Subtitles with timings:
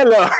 [0.00, 0.30] Hello!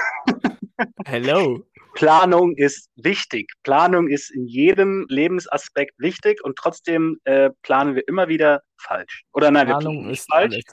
[1.04, 1.67] Hello.
[1.95, 3.51] Planung ist wichtig.
[3.64, 9.25] Planung ist in jedem Lebensaspekt wichtig und trotzdem äh, planen wir immer wieder falsch.
[9.32, 10.55] Oder nein, wir Planung planen nicht ist falsch.
[10.55, 10.64] alles.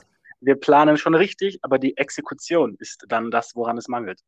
[0.42, 4.22] Wir planen schon richtig, aber die Exekution ist dann das, woran es mangelt.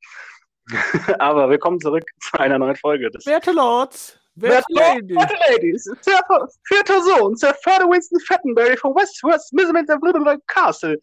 [1.20, 3.12] aber wir kommen zurück zu einer neuen Folge.
[3.12, 5.18] des Werte Lords, werte Ladies.
[5.18, 6.20] Werte Ladies, Sir,
[6.64, 11.00] vierter Sohn, Sir Further Winston Fattenberry von West West Middleton Castle.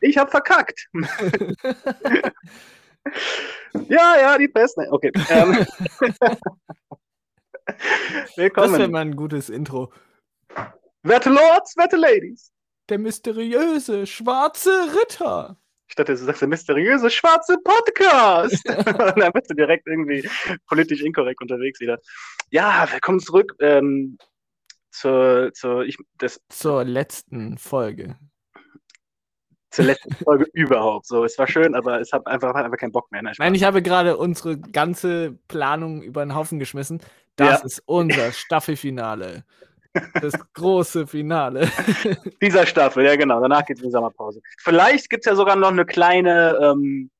[0.00, 0.88] Ich hab verkackt.
[3.88, 4.76] Ja, ja, die Pest.
[4.76, 5.12] Nein, Okay.
[5.30, 5.66] Ähm.
[7.68, 8.78] Das Willkommen.
[8.78, 9.92] wäre mal ein gutes Intro.
[11.02, 12.50] Werte Lords, werte Ladies.
[12.88, 15.58] Der mysteriöse schwarze Ritter.
[15.88, 18.62] Ich dachte, du sagst der mysteriöse schwarze Podcast.
[18.66, 20.28] Dann bist du direkt irgendwie
[20.66, 21.98] politisch inkorrekt unterwegs wieder.
[22.50, 24.18] Ja, willkommen zurück ähm,
[24.90, 28.16] zur, zur, ich, das, Zur letzten Folge.
[29.70, 31.06] Zur letzten Folge überhaupt.
[31.06, 33.22] So, es war schön, aber es hat einfach, hat einfach keinen Bock mehr.
[33.22, 37.00] Nein, Nein, ich habe gerade unsere ganze Planung über den Haufen geschmissen.
[37.36, 37.66] Das Ja.
[37.66, 39.44] ist unser Staffelfinale.
[40.20, 41.68] Das große Finale.
[42.42, 43.40] Dieser Staffel, ja genau.
[43.40, 44.40] Danach geht es in die Sommerpause.
[44.58, 47.10] Vielleicht gibt es ja sogar noch eine kleine, ähm,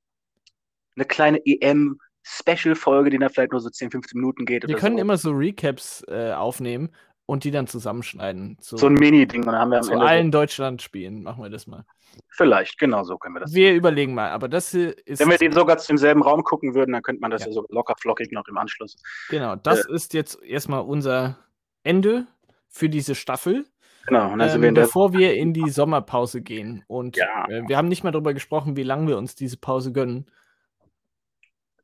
[0.96, 4.66] eine kleine EM-Special-Folge, die dann vielleicht nur so 10, 15 Minuten geht.
[4.68, 5.00] Wir können so.
[5.00, 6.90] immer so Recaps äh, aufnehmen
[7.28, 8.56] und die dann zusammenschneiden.
[8.58, 9.44] Zu, so ein Mini-Ding.
[9.44, 10.06] Dann haben wir am zu Ende.
[10.06, 11.84] allen Deutschland-Spielen machen wir das mal.
[12.14, 13.52] So, vielleicht, genau so können wir das.
[13.52, 15.20] Wir überlegen mal, aber das ist.
[15.20, 17.48] Wenn wir die sogar zu demselben Raum gucken würden, dann könnte man das Ja.
[17.48, 18.96] ja, so locker flockig noch im Anschluss.
[19.28, 19.92] Genau, das Äh.
[19.92, 21.36] ist jetzt erstmal unser
[21.82, 22.26] Ende
[22.66, 23.66] für diese Staffel,
[24.06, 24.32] Genau.
[24.32, 24.82] Und dann sind ähm, wir in der.
[24.84, 26.82] bevor wir in die Sommerpause gehen.
[26.86, 27.44] Und Ja.
[27.50, 30.30] äh, wir haben nicht mal darüber gesprochen, wie lange wir uns diese Pause gönnen.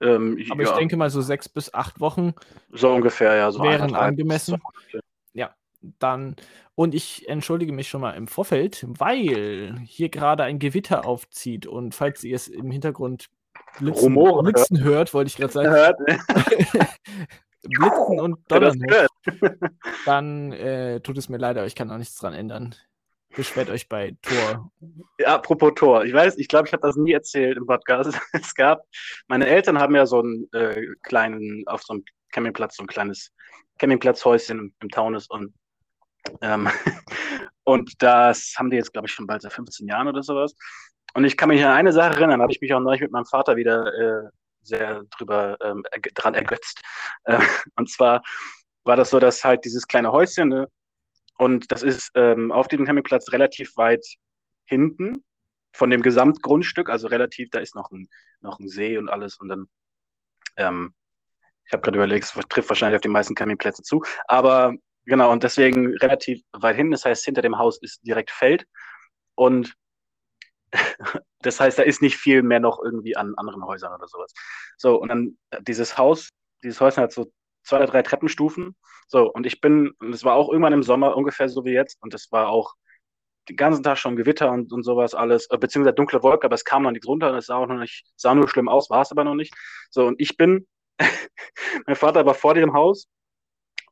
[0.01, 2.33] Ähm, Aber ja, ich denke mal so sechs bis acht Wochen
[2.73, 3.53] so ungefähr, ja.
[3.53, 4.55] So wären angemessen.
[4.59, 5.01] zwei Monate.
[5.99, 6.37] Dann.
[6.75, 11.67] Und ich entschuldige mich schon mal im Vorfeld, weil hier gerade ein Gewitter aufzieht.
[11.67, 13.31] Und falls ihr es im Hintergrund
[13.79, 15.99] blitzen, Rumoren blitzen hört, wollte ich gerade sagen, Hört,
[17.63, 19.11] blitzen und donnern hört,
[20.07, 22.75] dann äh, tut es mir leid, aber ich kann auch nichts dran ändern.
[23.37, 24.71] Beschwert euch bei Tor.
[25.19, 26.05] Ja, apropos Tor.
[26.05, 28.17] Ich weiß, ich glaube, ich habe das nie erzählt im Podcast.
[28.33, 28.85] Es gab,
[29.27, 33.33] meine Eltern haben ja so einen äh, kleinen, auf so einem Campingplatz, so ein kleines
[33.79, 35.53] Campingplatzhäuschen im, im Taunus und
[36.41, 36.69] ähm,
[37.65, 40.55] und das haben die jetzt, glaube ich, schon bald seit 15 Jahren oder sowas.
[41.15, 43.27] Und ich kann mich an eine Sache erinnern, habe ich mich auch neulich mit meinem
[43.27, 44.31] Vater wieder äh,
[44.63, 45.85] sehr drüber ähm,
[46.15, 46.81] dran ergötzt.
[47.27, 47.41] Äh,
[47.77, 48.23] und zwar
[48.85, 50.69] war das so, dass halt dieses kleine Häuschen, ne,
[51.39, 54.05] und das ist ähm, auf diesem Campingplatz relativ weit
[54.67, 55.25] hinten
[55.73, 58.09] von dem Gesamtgrundstück, also relativ, da ist noch ein,
[58.41, 59.39] noch ein See und alles.
[59.39, 59.69] Und dann,
[60.57, 60.95] ähm,
[61.67, 64.05] ich habe gerade überlegt, es trifft wahrscheinlich auf die meisten Campingplätze zu.
[64.29, 64.75] Aber
[65.07, 66.93] genau, und deswegen relativ weit hinten.
[66.93, 68.67] Das heißt, hinter dem Haus ist direkt Feld.
[69.35, 69.75] Und
[71.41, 74.33] das heißt, da ist nicht viel mehr noch irgendwie an anderen Häusern oder sowas.
[74.77, 76.31] So, und dann äh, dieses Haus,
[76.63, 77.33] dieses Häuschen hat so
[77.63, 78.77] zwei oder drei Treppenstufen.
[79.09, 82.03] So, und ich bin, und es war auch irgendwann im Sommer ungefähr so wie jetzt,
[82.03, 82.75] und es war auch
[83.49, 86.65] den ganzen Tag schon Gewitter und, und sowas alles, äh, beziehungsweise dunkle Wolke, aber es
[86.65, 89.03] kam noch nichts runter und es sah auch noch nicht, sah nur schlimm aus, war
[89.03, 89.55] es aber noch nicht.
[89.91, 90.67] So, und ich bin,
[91.87, 93.07] mein Vater war vor dem Haus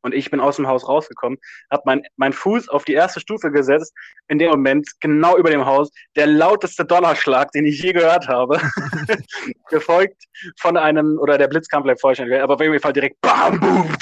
[0.03, 1.39] und ich bin aus dem Haus rausgekommen,
[1.71, 3.95] habe mein, mein Fuß auf die erste Stufe gesetzt,
[4.29, 8.61] in dem Moment genau über dem Haus, der lauteste Donnerschlag, den ich je gehört habe,
[9.71, 10.25] gefolgt
[10.59, 13.97] von einem, oder der Blitz kam vielleicht vorher aber auf jeden Fall direkt BAM, BOOM,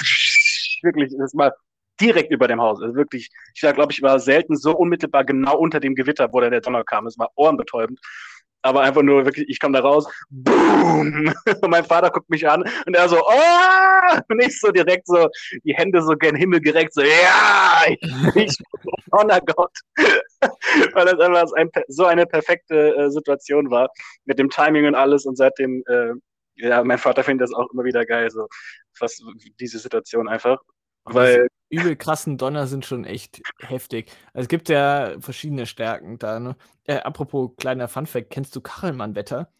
[0.83, 1.53] wirklich, das war
[1.99, 2.81] direkt über dem Haus.
[2.81, 6.61] Also wirklich, ich glaube, ich war selten so unmittelbar genau unter dem Gewitter, wo der
[6.61, 7.05] Donner kam.
[7.05, 7.99] Es war ohrenbetäubend.
[8.63, 11.31] Aber einfach nur wirklich, ich komme da raus, boom!
[11.31, 11.35] Und
[11.69, 14.19] mein Vater guckt mich an und er so, oh!
[14.29, 15.27] Und ich so direkt so,
[15.63, 17.83] die Hände so gen Himmel gereckt, so, ja!
[17.87, 17.99] Ich,
[18.35, 18.57] ich
[19.11, 19.77] Donnergott.
[20.93, 23.89] Weil das einfach ein, so eine perfekte äh, Situation war,
[24.25, 25.25] mit dem Timing und alles.
[25.25, 26.13] Und seitdem, äh,
[26.55, 28.47] ja, mein Vater findet das auch immer wieder geil, so,
[28.99, 29.19] was,
[29.59, 30.59] diese Situation einfach.
[31.05, 34.11] Weil, übel krassen Donner sind schon echt heftig.
[34.33, 36.39] Also es gibt ja verschiedene Stärken da.
[36.39, 36.55] Ne?
[36.85, 39.51] Äh, apropos kleiner Funfact, kennst du Kachelmann-Wetter?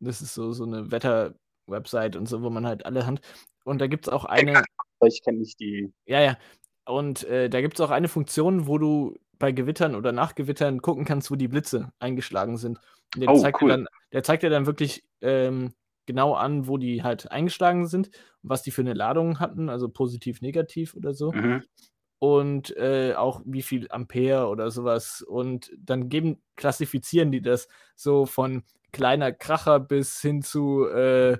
[0.00, 3.20] Das ist so, so eine Wetter-Website und so, wo man halt alle Hand.
[3.64, 4.62] Und da gibt es auch eine,
[5.04, 5.92] ich kenne nicht die.
[6.06, 6.36] ja, ja.
[6.86, 10.80] Und äh, da gibt es auch eine Funktion, wo du bei Gewittern oder nach Gewittern
[10.80, 12.80] gucken kannst, wo die Blitze eingeschlagen sind.
[13.14, 13.68] Der, Oh, zeigt cool.
[13.70, 15.74] dir dann, der zeigt dir dann wirklich ähm,
[16.08, 18.08] genau an, wo die halt eingeschlagen sind
[18.42, 21.62] und was die für eine Ladung hatten, also positiv, negativ oder so Mhm.
[22.18, 25.22] und äh, auch wie viel Ampere oder sowas.
[25.22, 31.38] Und dann geben, klassifizieren die das so von kleiner Kracher bis hin zu äh,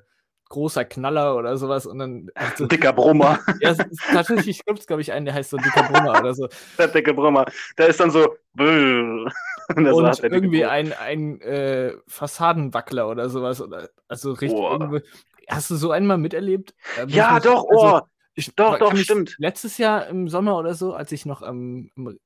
[0.49, 2.31] großer Knaller oder sowas und dann.
[2.35, 3.39] Also, dicker Brummer.
[3.61, 3.75] Ja,
[4.13, 6.49] tatsächlich gibt es, glaube ich, einen, der heißt so dicker Brummer oder so.
[6.79, 7.45] Der dicke Brummer.
[7.77, 8.37] Der ist dann so.
[8.59, 9.33] und,
[9.77, 13.61] und irgendwie ein, ein äh, Fassadenwackler oder sowas.
[13.61, 14.59] Oder, also richtig.
[14.59, 15.01] Oh.
[15.49, 16.75] Hast du so einen mal miterlebt?
[16.99, 18.01] Äh, ja, doch, also, oh.
[18.35, 19.35] Ich, doch, doch, stimmt.
[19.39, 22.19] Letztes Jahr im Sommer oder so, als ich noch ähm, im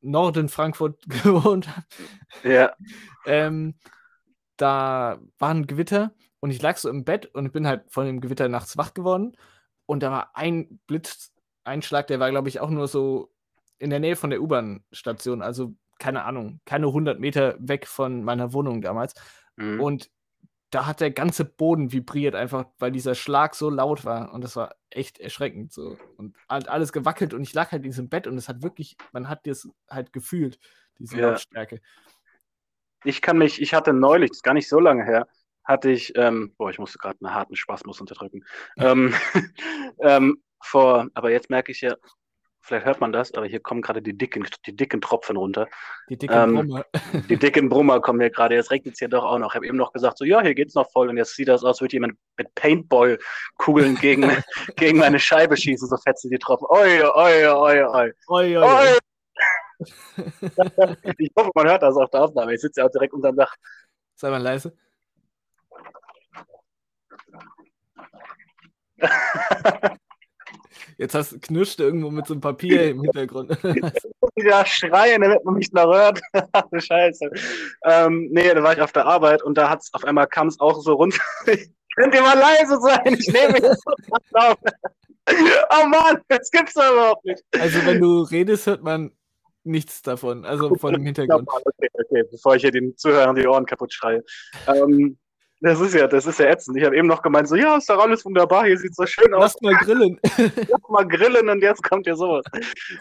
[0.00, 1.86] Norden Frankfurt gewohnt habe.
[2.42, 2.72] Ja.
[3.26, 3.74] ähm,
[4.56, 6.12] da war ein Gewitter
[6.44, 9.34] und ich lag so im Bett und bin halt von dem Gewitter nachts wach geworden.
[9.86, 13.32] Und da war ein Blitzeinschlag, der war, glaube ich, auch nur so
[13.78, 15.40] in der Nähe von der U-Bahn-Station.
[15.40, 19.14] Also, keine Ahnung, keine 100 Meter weg von meiner Wohnung damals.
[19.56, 19.80] Mhm.
[19.80, 20.10] Und
[20.68, 24.30] da hat der ganze Boden vibriert, einfach weil dieser Schlag so laut war.
[24.34, 25.72] Und das war echt erschreckend.
[25.72, 25.96] So.
[26.18, 28.98] Und halt alles gewackelt und ich lag halt in diesem Bett und es hat wirklich,
[29.12, 30.58] man hat das halt gefühlt,
[30.98, 31.30] diese ja.
[31.30, 31.80] Lautstärke.
[33.02, 35.26] Ich kann mich, ich hatte neulich, das ist gar nicht so lange her,
[35.64, 38.44] hatte ich, ähm, boah, ich musste gerade einen harten Spasmus unterdrücken.
[38.76, 39.14] ähm,
[40.00, 41.94] ähm, vor, aber jetzt merke ich ja,
[42.64, 45.68] vielleicht hört man das, aber hier kommen gerade die dicken, die dicken Tropfen runter.
[46.08, 46.84] Die dicken ähm, Brummer.
[47.28, 48.54] Die dicken Brummer kommen hier gerade.
[48.54, 49.50] Jetzt regnet es hier doch auch noch.
[49.50, 51.08] Ich habe eben noch gesagt, so, ja, hier geht's noch voll.
[51.08, 54.30] Und jetzt sieht das aus, als würde jemand mit Paintball-Kugeln gegen,
[54.76, 56.66] gegen meine Scheibe schießen, so fetzen die Tropfen.
[56.70, 58.12] Oi, oi, oi, oi.
[58.28, 58.64] oi, oi.
[58.64, 58.98] oi.
[61.18, 62.54] ich hoffe, man hört das auf der Aufnahme.
[62.54, 63.54] Ich sitze ja auch direkt unterm Dach.
[64.14, 64.74] Sei mal leise.
[70.98, 73.56] Jetzt hast, knirscht irgendwo mit so einem Papier im Hintergrund.
[74.36, 76.20] Ja, schreien, damit man mich noch hört.
[76.76, 77.30] Scheiße.
[77.84, 80.58] Ähm, nee, da war ich auf der Arbeit und da hat's auf einmal kam es
[80.58, 81.22] auch so runter.
[81.94, 83.16] Könnt ihr mal leise sein?
[83.16, 83.62] Ich nehme mich
[84.32, 84.56] auf.
[85.70, 87.44] Oh Mann, das gibt's doch überhaupt nicht.
[87.58, 89.12] Also wenn du redest, hört man
[89.62, 91.48] nichts davon, also von dem Hintergrund.
[91.48, 94.22] Okay, okay, bevor ich hier den Zuhörern die Ohren kaputt schreie.
[94.66, 95.16] Ähm,
[95.64, 96.76] das ist ja, das ist ja ätzend.
[96.76, 99.32] Ich habe eben noch gemeint, so, ja, ist doch alles wunderbar, hier sieht so schön
[99.32, 99.54] aus.
[99.54, 100.20] Lass mal grillen.
[100.36, 102.44] Lass mal grillen und jetzt kommt hier sowas.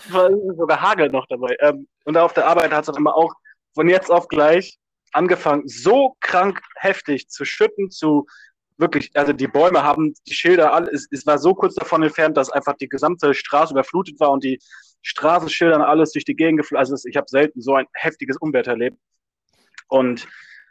[0.09, 1.57] War sogar Hagel noch dabei.
[1.59, 3.33] Ähm, und auf der Arbeit hat es immer auch
[3.73, 4.77] von jetzt auf gleich
[5.11, 8.27] angefangen, so krank heftig zu schütten, zu
[8.77, 12.49] wirklich, also die Bäume haben die Schilder, alles, es war so kurz davon entfernt, dass
[12.49, 14.59] einfach die gesamte Straße überflutet war und die
[15.01, 16.79] Straßenschildern alles durch die Gegend geflogen.
[16.79, 18.97] Also ich habe selten so ein heftiges Unwetter erlebt.
[19.89, 20.27] Und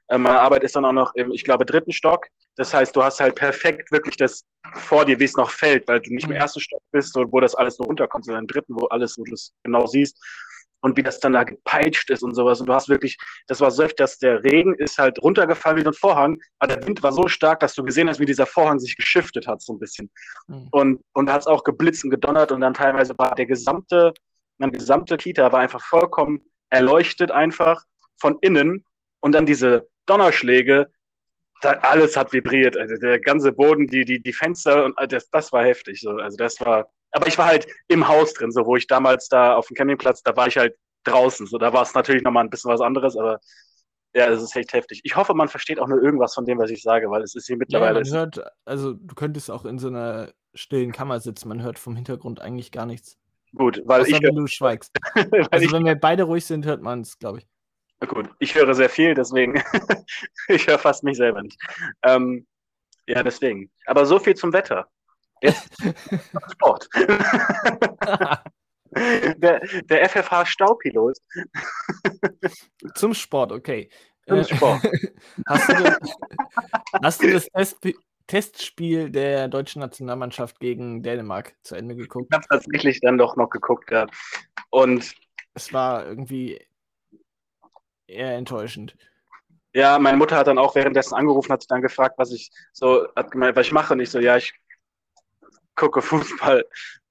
[0.09, 2.27] meine Arbeit ist dann auch noch im, ich glaube, dritten Stock.
[2.57, 4.45] Das heißt, du hast halt perfekt wirklich das
[4.75, 6.37] vor dir, wie es noch fällt, weil du nicht im mhm.
[6.37, 9.33] ersten Stock bist, wo das alles so runterkommt, sondern im dritten, wo alles, wo du
[9.33, 10.19] es genau siehst
[10.83, 12.61] und wie das dann da gepeitscht ist und sowas.
[12.61, 13.17] Und du hast wirklich,
[13.47, 17.03] das war so, dass der Regen ist halt runtergefallen wie ein Vorhang, aber der Wind
[17.03, 19.79] war so stark, dass du gesehen hast, wie dieser Vorhang sich geschiftet hat, so ein
[19.79, 20.11] bisschen.
[20.49, 20.69] Mhm.
[20.73, 24.13] Und, und da hat es auch geblitzt und gedonnert und dann teilweise war der gesamte,
[24.59, 27.85] meine gesamte Kita war einfach vollkommen erleuchtet einfach
[28.19, 28.85] von innen
[29.21, 30.89] und dann diese Donnerschläge,
[31.63, 32.77] da, alles hat vibriert.
[32.77, 36.01] Also der ganze Boden, die, die, die Fenster und das, das war heftig.
[36.01, 36.11] So.
[36.11, 39.55] Also das war, aber ich war halt im Haus drin, so wo ich damals da
[39.55, 41.47] auf dem Campingplatz, da war ich halt draußen.
[41.47, 43.41] So, da war es natürlich nochmal ein bisschen was anderes, aber
[44.15, 45.01] ja, das ist echt heftig.
[45.05, 47.47] Ich hoffe, man versteht auch nur irgendwas von dem, was ich sage, weil es ist
[47.47, 48.03] hier mittlerweile.
[48.03, 51.79] Ja, man hört, also du könntest auch in so einer stillen Kammer sitzen, man hört
[51.79, 53.17] vom Hintergrund eigentlich gar nichts.
[53.55, 54.23] Gut, weil Außer ich.
[54.23, 54.93] wenn du schweigst.
[55.51, 57.47] also wenn wir beide ruhig sind, hört man es, glaube ich.
[58.03, 59.63] Na gut, ich höre sehr viel, deswegen,
[60.49, 61.57] ich höre fast mich selber nicht.
[62.03, 62.49] Ähm,
[63.07, 63.71] ja, deswegen.
[63.87, 64.89] Aber so viel zum Wetter.
[65.41, 65.71] Jetzt
[66.53, 66.89] Sport.
[68.91, 71.17] der, der FFH Staupilot.
[72.97, 73.89] Zum Sport, okay.
[74.27, 74.83] Zum äh, Sport.
[75.47, 75.99] hast, du das,
[77.05, 77.77] hast du das Test,
[78.27, 82.27] Testspiel der deutschen Nationalmannschaft gegen Dänemark zu Ende geguckt?
[82.33, 84.09] Ich habe tatsächlich dann doch noch geguckt, ja.
[84.71, 85.15] Und
[85.55, 86.67] es war irgendwie
[88.13, 88.97] eher enttäuschend.
[89.75, 93.07] Ja, meine Mutter hat dann auch währenddessen angerufen, hat sich dann gefragt, was ich so,
[93.17, 93.95] hat gemeint, was ich mache.
[93.95, 94.53] Und ich so, ja, ich
[95.75, 96.65] gucke Fußball.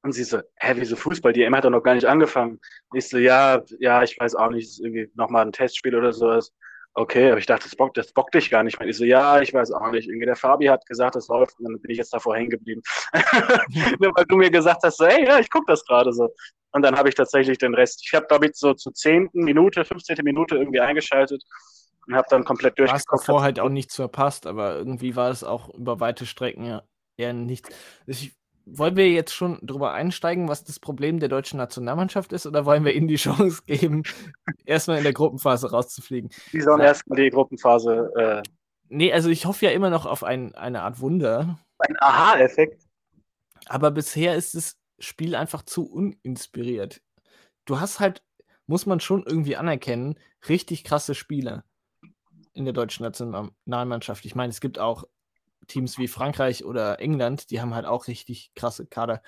[0.04, 1.34] Und sie so, hä, wieso Fußball?
[1.34, 2.60] Die EM hat doch noch gar nicht angefangen.
[2.90, 6.14] Und ich so, ja, ja, ich weiß auch nicht, ist irgendwie nochmal ein Testspiel oder
[6.14, 6.52] sowas.
[6.94, 8.90] Okay, aber ich dachte, das bockt, das bockt dich gar nicht mehr.
[8.90, 10.10] Ich so, ja, ich weiß auch nicht.
[10.10, 12.82] Irgendwie der Fabi hat gesagt, das läuft und dann bin ich jetzt davor hängen geblieben.
[14.00, 16.30] Nur weil du mir gesagt hast, so, hey, ja, ich gucke das gerade so.
[16.72, 18.02] Und dann habe ich tatsächlich den Rest.
[18.06, 20.18] Ich habe, glaube ich, so zur zehnten Minute, 15.
[20.24, 21.44] Minute irgendwie eingeschaltet
[22.08, 23.08] und habe dann komplett durchgeguckt.
[23.10, 26.66] Du hast davor halt auch nichts verpasst, aber irgendwie war es auch über weite Strecken
[26.66, 26.84] ja
[27.18, 27.70] eher nichts.
[28.06, 28.36] Ich,
[28.66, 32.86] wollen wir jetzt schon drüber einsteigen, was das Problem der deutschen Nationalmannschaft ist, oder wollen
[32.86, 34.04] wir ihnen die Chance geben,
[34.66, 36.30] erstmal in der Gruppenphase rauszufliegen?
[36.54, 38.12] Die sollen erstmal die Gruppenphase.
[38.16, 38.42] Äh...
[38.90, 41.60] Nee, also ich hoffe ja immer noch auf ein, eine Art Wunder.
[41.80, 42.84] Ein Aha-Effekt.
[43.68, 47.02] Aber bisher ist das Spiel einfach zu uninspiriert.
[47.66, 48.24] Du hast halt,
[48.68, 50.16] muss man schon irgendwie anerkennen,
[50.48, 51.66] richtig krasse Spieler
[52.54, 54.26] in der deutschen Nationalmannschaft.
[54.26, 55.06] Ich meine, es gibt auch
[55.68, 59.22] Teams wie Frankreich oder England, die haben halt auch richtig krasse Kader.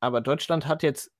[0.00, 1.12] Aber Deutschland hat jetzt,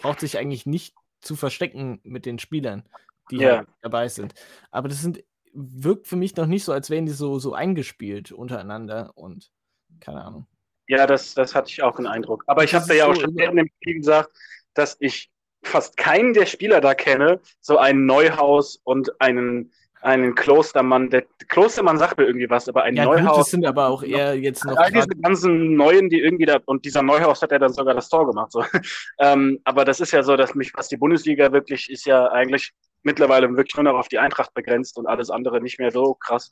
[0.00, 2.88] braucht sich eigentlich nicht zu verstecken mit den Spielern,
[3.30, 3.58] die Ja.
[3.58, 4.34] halt dabei sind.
[4.70, 8.32] Aber das sind, wirkt für mich noch nicht so, als wären die so, so eingespielt
[8.32, 9.52] untereinander und
[10.00, 10.46] keine Ahnung.
[10.92, 12.44] Ja, das, das hatte ich auch den Eindruck.
[12.46, 14.30] Aber ich habe ist ja auch so schon über- während dem Spiel gesagt,
[14.74, 15.30] dass ich
[15.64, 19.72] fast keinen der Spieler da kenne, so einen Neuhaus und einen,
[20.02, 21.08] einen Klostermann.
[21.08, 23.38] Der Klostermann sagt mir irgendwie was, aber ein Ja, gut, Neuhaus.
[23.38, 26.84] das sind aber auch eher jetzt noch All diese ganzen Neuen, die irgendwie da, und
[26.84, 28.52] dieser Neuhaus hat ja dann sogar das Tor gemacht.
[28.52, 28.62] So.
[29.18, 32.72] ähm, aber das ist ja so, dass mich, was die Bundesliga wirklich ist ja eigentlich
[33.02, 36.50] mittlerweile wirklich nur noch auf die Eintracht begrenzt und alles andere nicht mehr so krass.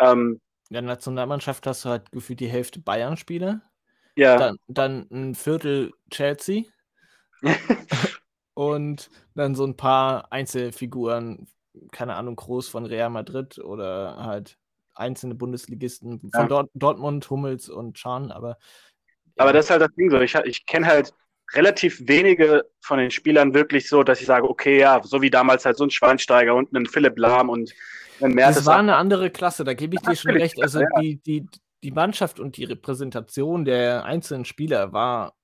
[0.00, 3.60] Ähm, in der Nationalmannschaft hast du halt gefühlt die Hälfte Bayern-Spieler,
[4.16, 6.64] ja, dann, dann ein Viertel Chelsea
[8.54, 11.48] und dann so ein paar Einzelfiguren,
[11.90, 14.58] keine Ahnung, groß von Real Madrid oder halt
[14.94, 16.46] einzelne Bundesligisten von Ja.
[16.46, 18.58] Dort, Dortmund, Hummels und Chan, aber
[19.36, 20.20] Aber ja, das ist halt das Ding so.
[20.20, 21.14] Ich, ich kenne halt
[21.54, 25.64] relativ wenige von den Spielern wirklich so, dass ich sage, okay, ja, so wie damals
[25.64, 27.72] halt so ein Schweinsteiger und ein Philipp Lahm und
[28.20, 30.62] ein das war eine andere Klasse, da gebe ich dir schon recht.
[30.62, 31.46] Also die, die,
[31.82, 35.34] die Mannschaft und die Repräsentation der einzelnen Spieler war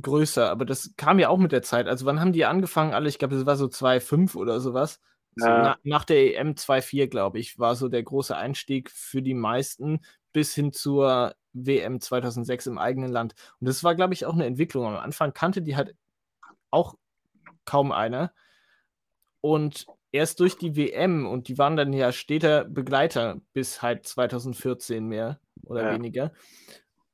[0.00, 1.88] größer, aber das kam ja auch mit der Zeit.
[1.88, 2.94] Also wann haben die angefangen?
[2.94, 5.00] Alle, ich glaube, das war so 2,5 oder sowas.
[5.36, 5.62] So Ja.
[5.62, 10.00] na, nach der EM 2,4, glaube ich, war so der große Einstieg für die meisten
[10.32, 13.34] bis hin zur WM 2006 im eigenen Land.
[13.60, 14.86] Und das war, glaube ich, auch eine Entwicklung.
[14.86, 15.94] Am Anfang kannte die halt
[16.70, 16.94] auch
[17.64, 18.32] kaum einer.
[19.40, 25.06] Und erst durch die WM, und die waren dann ja steter Begleiter bis halt 2014
[25.06, 25.94] mehr oder Ja.
[25.94, 26.32] weniger.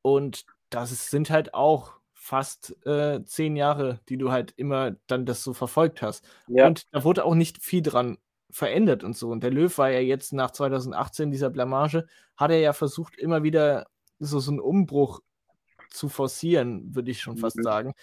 [0.02, 5.44] Und das sind halt auch fast äh, zehn Jahre, die du halt immer dann das
[5.44, 6.26] so verfolgt hast.
[6.48, 6.66] Ja.
[6.66, 8.18] Und da wurde auch nicht viel dran
[8.50, 9.30] verändert und so.
[9.30, 12.06] Und der Löw war ja jetzt nach 2018 dieser Blamage,
[12.36, 13.86] hat er ja versucht, immer wieder
[14.20, 15.20] so, so einen Umbruch
[15.90, 17.62] zu forcieren, würde ich schon fast Mhm.
[17.62, 17.94] sagen.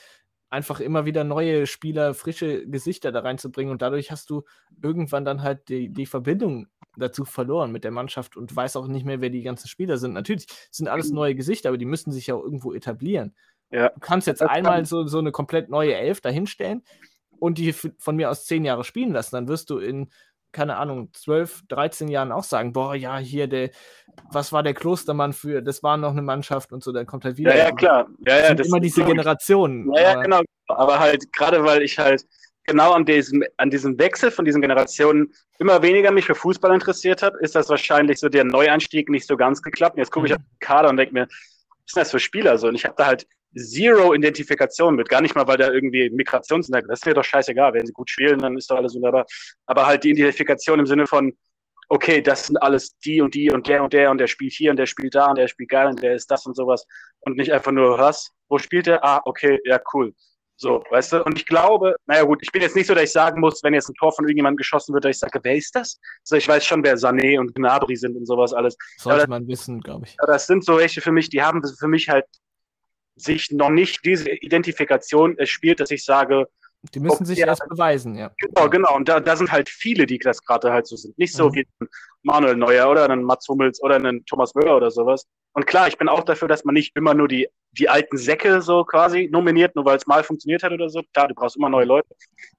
[0.49, 3.71] Einfach immer wieder neue Spieler, frische Gesichter da reinzubringen.
[3.71, 4.43] Und dadurch hast du
[4.83, 6.67] irgendwann dann halt die, die Verbindung
[6.97, 10.13] dazu verloren mit der Mannschaft und weiß auch nicht mehr, wer die ganzen Spieler sind.
[10.13, 13.33] Natürlich sind alles neue Gesichter, aber die müssen sich ja auch irgendwo etablieren.
[13.69, 13.89] Ja.
[13.89, 16.83] Du kannst jetzt Das kann- einmal so, so eine komplett neue Elf dahinstellen
[17.39, 19.35] und die von mir aus zehn Jahre spielen lassen.
[19.35, 20.09] Dann wirst du in,
[20.51, 23.69] keine Ahnung, 12, 13 Jahren auch sagen, boah, ja, hier der,
[24.31, 27.37] was war der Klostermann für, das war noch eine Mannschaft und so, dann kommt halt
[27.37, 27.55] wieder.
[27.55, 28.07] Ja, ja, klar.
[28.19, 29.05] Ja, Das ja, sind das immer diese.
[29.05, 29.89] Generationen.
[29.93, 30.41] Ja, ja, genau.
[30.67, 32.25] Aber halt, gerade weil ich halt
[32.71, 37.21] genau an diesem, an diesem Wechsel von diesen Generationen immer weniger mich für Fußball interessiert
[37.21, 39.95] habe, ist das wahrscheinlich so der Neueinstieg nicht so ganz geklappt.
[39.95, 40.37] Und jetzt gucke ich Mhm.
[40.37, 42.67] auf den Kader und denke mir, was sind das für Spieler so?
[42.67, 45.09] Und ich habe da halt zero Identifikation mit.
[45.09, 47.73] Gar nicht mal, weil da irgendwie Migrationshintergrund, das ist mir doch scheißegal.
[47.73, 49.25] Wenn sie gut spielen, dann ist doch alles wunderbar.
[49.65, 51.33] Aber halt die Identifikation im Sinne von,
[51.89, 54.71] okay, das sind alles die und die und der und der und der spielt hier
[54.71, 56.87] und der spielt da und der spielt geil und der ist das und sowas.
[57.21, 58.31] Und nicht einfach nur, was?
[58.47, 59.03] Wo spielt der?
[59.03, 60.13] Ah, okay, ja, cool.
[60.61, 61.23] So, weißt du?
[61.23, 63.73] Und ich glaube, naja gut, ich bin jetzt nicht so, dass ich sagen muss, wenn
[63.73, 65.99] jetzt ein Tor von irgendjemandem geschossen wird, dass ich sage, wer ist das?
[66.21, 68.77] So, ich weiß schon, wer Sané und Gnabry sind und sowas alles.
[68.99, 70.15] Sollte man wissen, glaube ich.
[70.19, 72.25] Aber das sind so welche für mich, die haben für mich halt
[73.15, 76.47] sich noch nicht diese Identifikation erspielt, dass ich sage,
[76.95, 77.47] Die müssen sich Ja.
[77.47, 78.31] erst beweisen, ja.
[78.39, 78.95] genau, genau.
[78.95, 81.15] Und da, da sind halt viele, die das gerade halt so sind.
[81.17, 81.53] Nicht so Mhm.
[81.53, 81.87] wie ein
[82.23, 85.27] Manuel Neuer oder ein Mats Hummels oder ein Thomas Müller oder sowas.
[85.53, 88.61] Und klar, ich bin auch dafür, dass man nicht immer nur die, die alten Säcke
[88.63, 91.01] so quasi nominiert, nur weil es mal funktioniert hat oder so.
[91.13, 92.07] Klar, du brauchst immer neue Leute.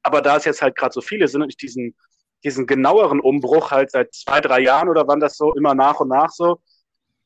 [0.02, 1.96] Aber da es jetzt halt gerade so viele sind und ich diesen,
[2.44, 6.08] diesen genaueren Umbruch halt seit zwei, drei Jahren oder wann das so immer nach und
[6.08, 6.60] nach so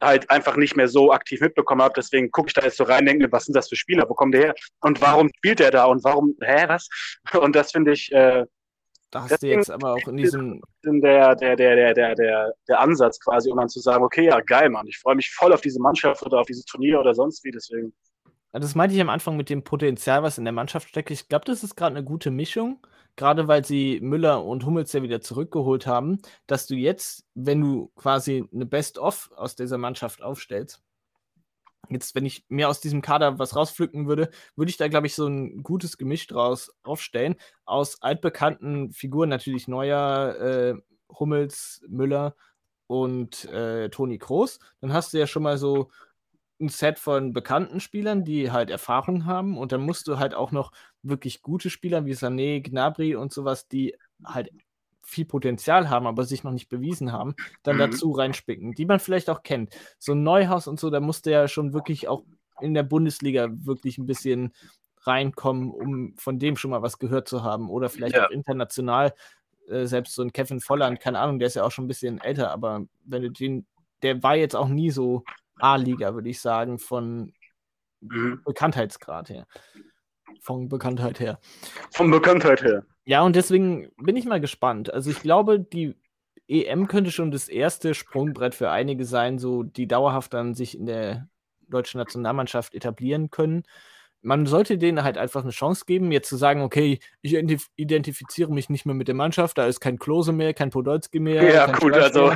[0.03, 1.95] halt einfach nicht mehr so aktiv mitbekommen habe.
[1.97, 4.09] Deswegen gucke ich da jetzt so rein, denke mir, was sind das für Spieler?
[4.09, 4.55] Wo kommt der her?
[4.81, 5.85] Und warum spielt der da?
[5.85, 6.89] Und warum, hä, was?
[7.41, 8.45] Und das finde ich, äh,
[9.11, 12.81] Da hast du jetzt aber auch in diesem, der, der, der, der, der, der, der
[12.81, 15.61] Ansatz quasi, um dann zu sagen, okay, ja, geil, Mann, ich freue mich voll auf
[15.61, 17.95] diese Mannschaft oder auf dieses Turnier oder sonst wie, deswegen.
[18.53, 21.11] das meinte ich am Anfang mit dem Potenzial, was in der Mannschaft steckt.
[21.11, 22.81] Ich glaube, das ist gerade eine gute Mischung,
[23.17, 27.91] gerade weil sie Müller und Hummels ja wieder zurückgeholt haben, dass du jetzt, wenn du
[27.97, 30.83] quasi eine Best-of aus dieser Mannschaft aufstellst,
[31.91, 35.15] jetzt, wenn ich mir aus diesem Kader was rauspflücken würde, würde ich da, glaube ich,
[35.15, 37.37] so ein gutes Gemisch draus aufstellen.
[37.65, 40.75] Aus altbekannten Figuren natürlich Neuer, äh,
[41.19, 42.35] Hummels, Müller
[42.87, 44.59] und äh, Toni Kroos.
[44.81, 45.91] Dann hast du ja schon mal so
[46.61, 49.59] ein Set von bekannten Spielern, die halt Erfahrung haben.
[49.59, 50.73] Und dann musst du halt auch noch
[51.09, 54.51] wirklich gute Spieler wie Sané, Gnabry und sowas, die halt
[55.03, 57.81] viel Potenzial haben, aber sich noch nicht bewiesen haben, dann Mhm.
[57.81, 59.77] dazu reinspicken, die man vielleicht auch kennt.
[59.99, 62.25] So ein Neuhaus und so, da musste ja schon wirklich auch
[62.61, 64.53] in der Bundesliga wirklich ein bisschen
[65.03, 67.71] reinkommen, um von dem schon mal was gehört zu haben.
[67.71, 68.27] Oder vielleicht Ja.
[68.27, 69.15] auch international,
[69.69, 72.21] äh, selbst so ein Kevin Volland, keine Ahnung, der ist ja auch schon ein bisschen
[72.21, 73.67] älter, aber wenn du den,
[74.03, 75.23] der war jetzt auch nie so
[75.61, 77.33] A-Liga, würde ich sagen, von
[78.01, 78.43] mhm.
[78.45, 79.47] Bekanntheitsgrad her.
[80.41, 81.39] Von Bekanntheit her.
[81.91, 82.85] Von Bekanntheit her.
[83.05, 84.93] Ja, und deswegen bin ich mal gespannt.
[84.93, 85.95] Also ich glaube, die
[86.49, 90.87] EM könnte schon das erste Sprungbrett für einige sein, so die dauerhaft dann sich in
[90.87, 91.29] der
[91.69, 93.65] deutschen Nationalmannschaft etablieren können
[94.27, 98.71] man sollte denen halt einfach eine Chance geben, jetzt zu sagen, okay, ich identifiziere mich
[98.71, 101.43] nicht mehr mit der Mannschaft, da ist kein Klose mehr, kein Podolski mehr.
[101.43, 102.33] Ja, gut, Schweif also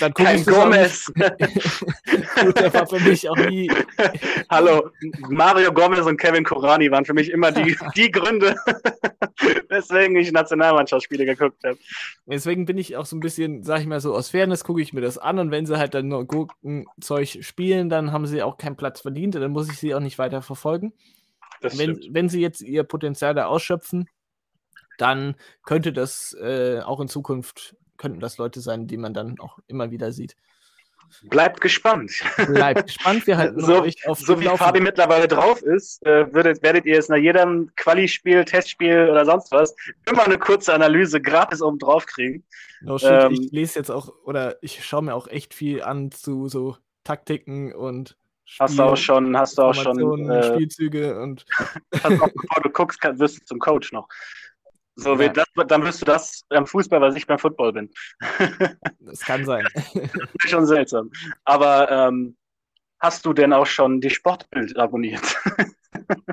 [0.00, 1.06] dann kein Gomez.
[2.42, 3.70] gut, der war für mich auch nie.
[4.50, 4.90] Hallo,
[5.28, 8.54] Mario Gomez und Kevin Korani waren für mich immer die, die Gründe,
[9.68, 11.78] weswegen ich Nationalmannschaftsspiele geguckt habe.
[12.26, 14.92] Deswegen bin ich auch so ein bisschen, sag ich mal so, aus Fairness gucke ich
[14.92, 18.56] mir das an und wenn sie halt dann nur Gurkenzeug spielen, dann haben sie auch
[18.56, 20.92] keinen Platz verdient und dann muss ich sie auch nicht weiter verfolgen
[21.60, 24.08] wenn, wenn sie jetzt ihr Potenzial da ausschöpfen,
[24.98, 29.58] dann könnte das äh, auch in Zukunft, könnten das Leute sein, die man dann auch
[29.66, 30.36] immer wieder sieht.
[31.22, 32.12] Bleibt gespannt.
[32.36, 33.26] Bleibt gespannt.
[33.26, 34.58] Wir halten so, euch auf So wie Laufen.
[34.58, 39.50] Fabi mittlerweile drauf ist, äh, würdet, werdet ihr es nach jedem Quali-Spiel, Testspiel oder sonst
[39.50, 39.74] was
[40.06, 42.44] immer eine kurze Analyse gratis oben drauf kriegen.
[42.82, 46.10] No shit, ähm, ich lese jetzt auch, oder ich schaue mir auch echt viel an
[46.10, 51.20] zu so Taktiken und Spiel, hast du auch schon, hast du auch schon äh, Spielzüge
[51.20, 51.44] und
[52.02, 54.08] hast auch, bevor du guckst, kann, wirst du zum Coach noch.
[55.00, 55.28] So, ja.
[55.28, 57.90] das, dann wirst du das am Fußball, was ich beim Football bin.
[58.98, 59.64] das kann sein.
[60.44, 61.08] schon seltsam.
[61.44, 62.36] Aber ähm,
[62.98, 65.22] hast du denn auch schon die Sportbild abonniert?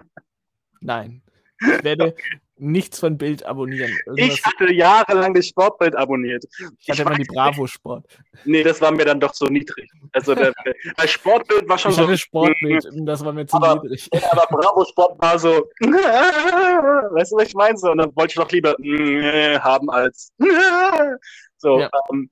[0.82, 1.22] Nein.
[1.62, 2.40] Ich werde okay.
[2.58, 3.92] nichts von Bild abonnieren.
[4.08, 6.44] Irgendwas ich hatte jahrelang das Sportbild abonniert.
[6.80, 8.18] Ich hatte immer die Bravo Sport.
[8.46, 9.92] Nee, das war mir dann doch so niedrig.
[10.16, 10.54] Also der,
[10.96, 12.04] das Sportbild war schon ich so.
[12.04, 14.10] Hatte Sportbild, das war mir zu aber, niedrig.
[14.32, 15.50] Aber Bravo Sport war so.
[15.82, 17.78] weißt du, was ich meine?
[17.78, 18.76] So, und dann wollte ich doch lieber
[19.62, 20.32] haben als.
[21.58, 21.82] so.
[21.82, 21.90] Ja.
[22.10, 22.30] Ähm,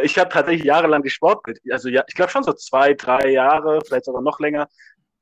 [0.00, 3.80] ich habe tatsächlich jahrelang die Sportbild, also ja, ich glaube schon so zwei, drei Jahre,
[3.84, 4.68] vielleicht sogar noch länger,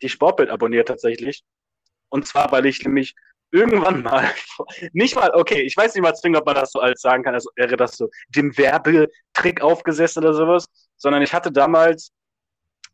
[0.03, 1.45] die Sportbild abonniert tatsächlich.
[2.11, 3.15] Und zwar, weil ich nämlich
[3.51, 4.31] irgendwann mal,
[4.93, 7.35] nicht mal, okay, ich weiß nicht mal zwingend, ob man das so als sagen kann,
[7.35, 12.11] als wäre das so dem Werbetrick aufgesessen oder sowas, sondern ich hatte damals,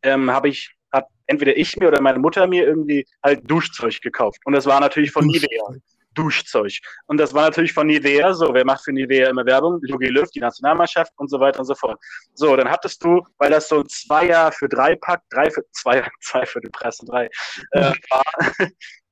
[0.03, 4.39] ähm, habe ich, hat entweder ich mir oder meine Mutter mir irgendwie halt Duschzeug gekauft.
[4.45, 5.75] Und das war natürlich von Nivea.
[6.15, 6.79] Duschzeug.
[7.07, 9.79] Und das war natürlich von Nivea, so, wer macht für Nivea immer Werbung?
[9.83, 11.99] Jogi Löw, die Nationalmannschaft und so weiter und so fort.
[12.33, 16.07] So, dann hattest du, weil das so ein Zweier für drei Pack, drei für, zwei,
[16.21, 17.25] zwei für die Presse, drei,
[17.71, 18.23] äh, war,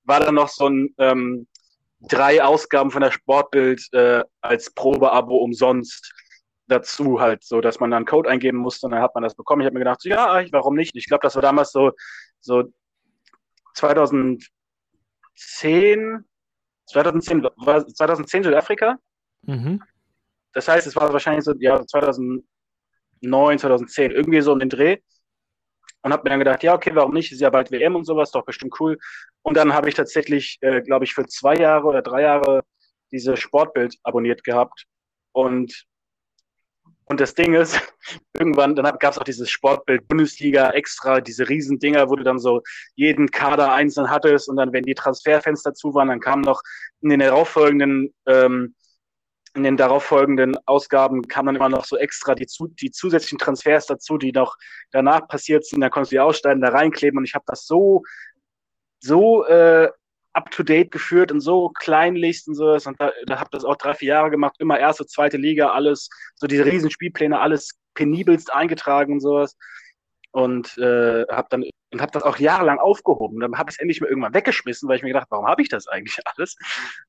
[0.04, 1.48] war dann noch so ein ähm,
[2.02, 6.13] drei Ausgaben von der Sportbild äh, als Probeabo umsonst
[6.68, 9.36] dazu halt, so dass man dann einen Code eingeben musste und dann hat man das
[9.36, 9.62] bekommen.
[9.62, 10.96] Ich habe mir gedacht, so, ja, warum nicht?
[10.96, 11.92] Ich glaube, das war damals so,
[12.39, 12.63] so
[13.76, 14.50] 2010,
[16.88, 18.98] 2010, war 2010 Südafrika.
[19.44, 19.82] Mhm.
[20.54, 22.44] Das heißt, es war wahrscheinlich so, ja, 2009,
[23.60, 24.98] 2010, irgendwie so um den Dreh
[26.04, 27.32] und habe mir dann gedacht, ja, okay, warum nicht?
[27.32, 29.00] Ist ja bald WM und sowas, doch bestimmt cool.
[29.42, 32.62] Und dann habe ich tatsächlich, äh, glaube ich, für zwei Jahre oder drei Jahre
[33.12, 34.86] diese Sportbild abonniert gehabt.
[35.32, 35.86] Und,
[37.06, 37.80] und das Ding ist,
[38.38, 42.62] irgendwann, dann gab es auch dieses Sportbild Bundesliga extra, diese Riesendinger, wo du dann so
[42.96, 46.62] jeden Kader einzeln hattest und dann, wenn die Transferfenster zu waren, dann kamen noch
[47.02, 48.76] in den darauffolgenden ähm,
[49.56, 52.48] in den darauffolgenden Ausgaben kam dann immer noch so extra die,
[52.82, 54.58] die zusätzlichen Transfers dazu, die noch
[54.92, 55.82] danach passiert sind.
[55.82, 58.04] Da konntest du die aussteigen, da reinkleben und ich habe das so,
[59.00, 59.89] so äh,
[60.34, 62.88] up-to-date geführt und so kleinlichst und sowas.
[62.88, 66.10] Und da, da habe das auch drei, vier Jahre gemacht, immer erste, zweite Liga, alles,
[66.36, 69.56] so diese riesen Spielpläne, alles penibelst eingetragen und sowas.
[70.32, 71.63] Und äh, habe dann
[71.94, 73.39] und habe das auch jahrelang aufgehoben.
[73.39, 75.70] Dann habe ich es endlich mal irgendwann weggeschmissen, weil ich mir gedacht, warum habe ich
[75.70, 76.58] das eigentlich alles?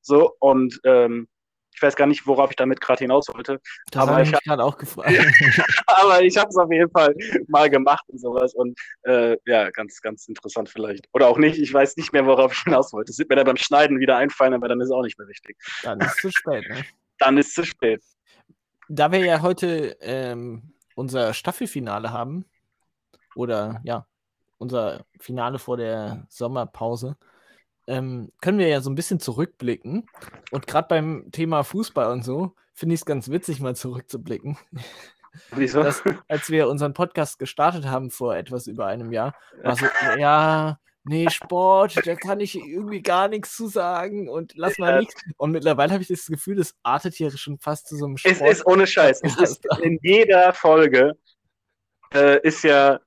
[0.01, 1.27] So und ähm,
[1.75, 3.59] ich weiß gar nicht, worauf ich damit gerade hinaus wollte.
[3.91, 5.09] Das aber ich habe auch gefragt.
[5.87, 7.13] aber ich habe es auf jeden Fall
[7.47, 8.53] mal gemacht und sowas.
[8.53, 11.07] Und äh, ja, ganz, ganz interessant vielleicht.
[11.13, 11.59] Oder auch nicht.
[11.59, 13.11] Ich weiß nicht mehr, worauf ich hinaus wollte.
[13.11, 15.27] Es wird mir dann beim Schneiden wieder einfallen, aber dann ist es auch nicht mehr
[15.27, 15.57] wichtig.
[15.83, 16.83] Dann ist es zu spät, ne?
[17.17, 18.03] Dann ist es zu spät.
[18.89, 22.43] Da wir ja heute ähm, unser Staffelfinale haben,
[23.35, 24.07] oder ja,
[24.57, 27.17] unser Finale vor der Sommerpause,
[27.87, 30.09] ähm, können wir ja so ein bisschen zurückblicken.
[30.51, 34.57] Und gerade beim Thema Fußball und so finde ich es ganz witzig, mal zurückzublicken.
[35.51, 35.83] Wieso?
[35.83, 39.85] Dass, als wir unseren Podcast gestartet haben vor etwas über einem Jahr, war so,
[40.17, 45.15] ja, nee, Sport, da kann ich irgendwie gar nichts zu sagen und lass mal nichts.
[45.37, 48.41] Und mittlerweile habe ich das Gefühl, das artet hier schon fast zu so einem Sport.
[48.41, 49.21] Es ist ohne Scheiß.
[49.23, 51.13] Es ist in jeder Folge
[52.13, 52.99] äh, ist ja,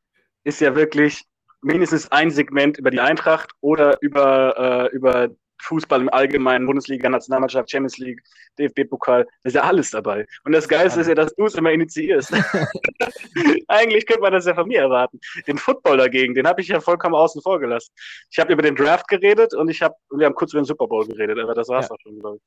[0.44, 1.24] ist ja wirklich
[1.60, 5.28] mindestens ein Segment über die Eintracht oder über, äh, über
[5.62, 8.22] Fußball im Allgemeinen, Bundesliga, Nationalmannschaft, Champions League,
[8.58, 10.26] DFB-Pokal, da ist ja alles dabei.
[10.44, 12.32] Und das Geilste ist ja, dass du es immer initiierst.
[13.68, 15.18] Eigentlich könnte man das ja von mir erwarten.
[15.46, 17.92] Den Football dagegen, den habe ich ja vollkommen außen vor gelassen.
[18.30, 20.86] Ich habe über den Draft geredet und ich habe, wir haben kurz über den Super
[20.86, 21.94] Bowl geredet, aber das war es ja.
[21.94, 22.38] auch schon, glaube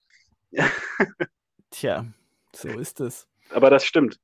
[0.51, 0.63] ich.
[1.71, 2.05] Tja,
[2.55, 3.27] so ist es.
[3.49, 4.17] Aber das stimmt.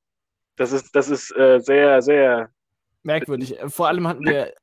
[0.55, 2.49] Das ist, das ist äh, sehr, sehr
[3.03, 3.57] merkwürdig.
[3.67, 4.53] Vor allem hatten wir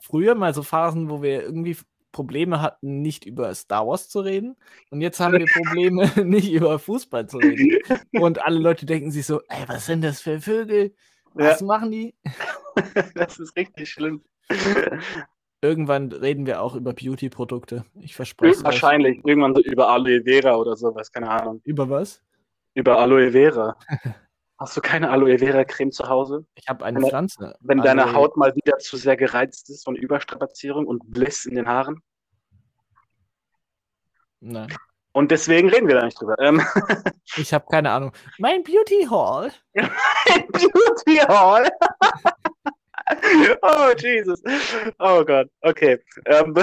[0.00, 1.76] früher mal so Phasen, wo wir irgendwie
[2.16, 4.56] Probleme hatten, nicht über Star Wars zu reden.
[4.90, 7.78] Und jetzt haben wir Probleme, nicht über Fußball zu reden.
[8.12, 10.94] Und alle Leute denken sich so, ey, was sind das für Vögel?
[11.34, 11.66] Was ja.
[11.66, 12.14] machen die?
[13.14, 14.22] Das ist richtig schlimm.
[15.62, 17.86] Irgendwann reden wir auch über Beauty-Produkte.
[18.00, 18.64] Ich verspreche es.
[18.64, 19.24] Wahrscheinlich.
[19.24, 21.62] Irgendwann so über Aloe Vera oder sowas, keine Ahnung.
[21.64, 22.22] Über was?
[22.74, 23.76] Über Aloe Vera.
[24.58, 26.46] Hast du keine Aloe Vera Creme zu Hause?
[26.54, 27.56] Ich habe eine wenn, Pflanze.
[27.60, 27.88] Wenn Aloe.
[27.88, 32.00] deine Haut mal wieder zu sehr gereizt ist von Überstrapazierung und Bliss in den Haaren?
[34.40, 34.68] Nein.
[35.12, 36.38] Und deswegen reden wir da nicht drüber.
[36.38, 36.62] Ähm.
[37.36, 38.12] Ich habe keine Ahnung.
[38.38, 39.52] Mein Beauty Hall.
[39.74, 41.68] mein Beauty Hall.
[43.62, 44.42] oh, Jesus.
[44.98, 45.48] Oh Gott.
[45.60, 45.98] Okay.
[46.26, 46.54] Ähm.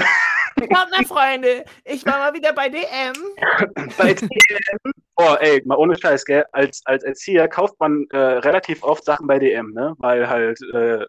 [0.66, 3.14] Partnerfreunde, ich war mal wieder bei DM.
[3.98, 4.92] bei DM.
[5.16, 6.44] Oh, ey, mal ohne Scheiß, gell?
[6.52, 9.94] Als, als Erzieher kauft man äh, relativ oft Sachen bei DM, ne?
[9.98, 11.06] Weil halt äh,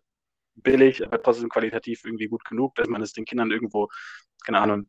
[0.56, 3.90] billig, aber trotzdem qualitativ irgendwie gut genug, dass man es den Kindern irgendwo,
[4.46, 4.88] keine Ahnung,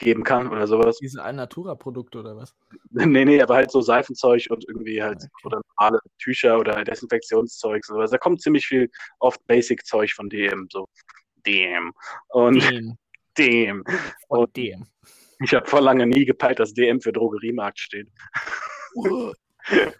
[0.00, 0.98] geben kann oder sowas.
[0.98, 2.54] Diese Alnatura-Produkte oder was?
[2.90, 5.28] nee, nee, aber halt so Seifenzeug und irgendwie halt okay.
[5.44, 8.10] oder normale Tücher oder Desinfektionszeug, sowas.
[8.10, 10.88] Da kommt ziemlich viel oft Basic-Zeug von DM, so
[11.46, 11.92] DM.
[12.28, 12.96] Und DM.
[13.38, 13.84] DM.
[14.28, 14.86] Und DM.
[15.42, 18.08] Ich habe vor lange nie gepeilt, dass DM für Drogeriemarkt steht.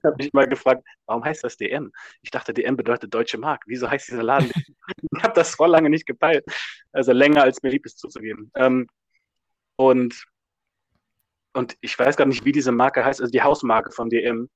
[0.04, 1.92] habe ich mal gefragt, warum heißt das DM?
[2.22, 3.62] Ich dachte, DM bedeutet Deutsche Mark.
[3.66, 4.50] Wieso heißt dieser Laden?
[5.12, 6.44] ich habe das vor lange nicht gepeilt.
[6.92, 8.50] Also länger, als mir lieb ist zuzugeben.
[8.54, 8.86] Ähm,
[9.76, 10.24] und,
[11.54, 14.48] und ich weiß gar nicht, wie diese Marke heißt, also die Hausmarke von DM.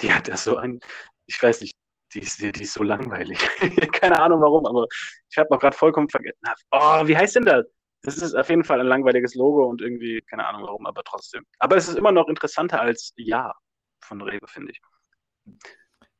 [0.00, 0.80] Die hat ja so ein,
[1.26, 1.76] ich weiß nicht,
[2.14, 3.38] die ist, die ist so langweilig.
[3.92, 4.86] Keine Ahnung warum, aber
[5.30, 6.38] ich habe noch gerade vollkommen vergessen.
[6.72, 7.66] Oh, wie heißt denn das?
[8.02, 11.44] Das ist auf jeden Fall ein langweiliges Logo und irgendwie, keine Ahnung warum, aber trotzdem.
[11.58, 13.54] Aber es ist immer noch interessanter als Ja
[14.00, 14.80] von Rewe, finde ich.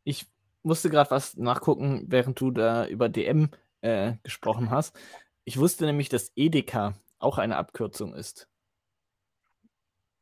[0.04, 0.26] Ich
[0.62, 4.98] musste gerade was nachgucken, während du da über DM äh, gesprochen hast.
[5.44, 8.48] Ich wusste nämlich, dass Edeka auch eine Abkürzung ist.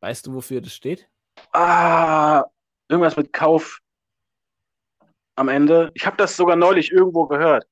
[0.00, 1.08] Weißt du, wofür das steht?
[1.52, 2.44] Ah,
[2.88, 3.80] irgendwas mit Kauf
[5.34, 5.90] am Ende.
[5.94, 7.66] Ich habe das sogar neulich irgendwo gehört.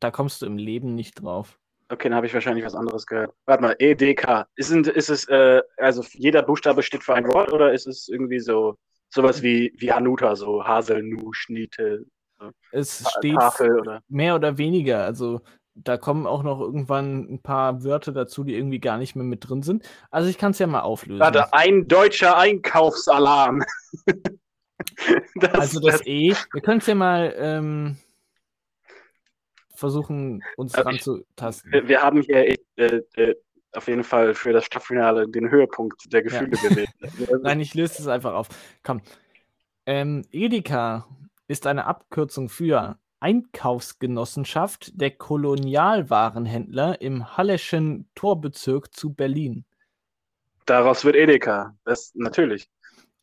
[0.00, 1.58] Da kommst du im Leben nicht drauf.
[1.88, 3.32] Okay, dann habe ich wahrscheinlich was anderes gehört.
[3.44, 4.46] Warte mal, EDK.
[4.56, 8.40] Ist, ist es, äh, also jeder Buchstabe steht für ein Wort oder ist es irgendwie
[8.40, 8.76] so
[9.08, 12.04] sowas wie, wie Hanuta, so Haselnu, Schniete?
[12.38, 14.02] So es steht Tafel, oder?
[14.08, 15.04] mehr oder weniger.
[15.04, 15.40] Also
[15.74, 19.48] da kommen auch noch irgendwann ein paar Wörter dazu, die irgendwie gar nicht mehr mit
[19.48, 19.88] drin sind.
[20.10, 21.20] Also ich kann es ja mal auflösen.
[21.20, 23.62] Warte, ein deutscher Einkaufsalarm.
[25.36, 26.34] das, also das, das, E.
[26.52, 27.96] Wir können es ja mal ähm,
[29.76, 31.72] versuchen, uns äh, ranzutasten.
[31.72, 33.34] Wir, wir haben hier äh, äh,
[33.72, 36.68] auf jeden Fall für das Staffelfinale den Höhepunkt der Gefühle ja.
[36.68, 36.90] gewählt.
[37.42, 38.48] Nein, ich löse es einfach auf.
[38.82, 39.02] Komm.
[39.84, 41.06] Ähm, Edeka
[41.46, 49.64] ist eine Abkürzung für Einkaufsgenossenschaft der Kolonialwarenhändler im Halleschen Torbezirk zu Berlin.
[50.66, 52.68] Daraus wird Edeka, das natürlich.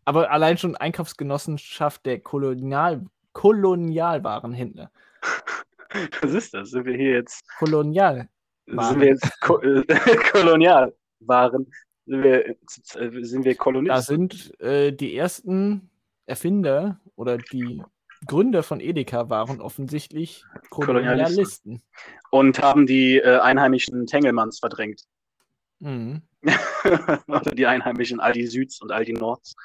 [0.05, 4.91] Aber allein schon Einkaufsgenossenschaft der Kolonial Kolonialwarenhändler.
[6.21, 6.71] Was ist das?
[6.71, 7.43] Sind wir hier jetzt.
[7.59, 8.29] Kolonial.
[8.65, 9.59] Sind wir jetzt Ko
[10.31, 11.71] Kolonialwaren?
[12.05, 12.55] Sind wir,
[13.21, 13.95] sind wir Kolonisten?
[13.95, 15.89] Da sind äh, die ersten
[16.25, 17.81] Erfinder oder die
[18.25, 21.81] Gründer von Edeka waren offensichtlich Kolonialisten.
[22.31, 25.03] Und haben die äh, einheimischen Tengelmanns verdrängt.
[25.79, 26.21] Mhm.
[27.27, 29.55] Oder die einheimischen Aldi Süds und Aldi Nords.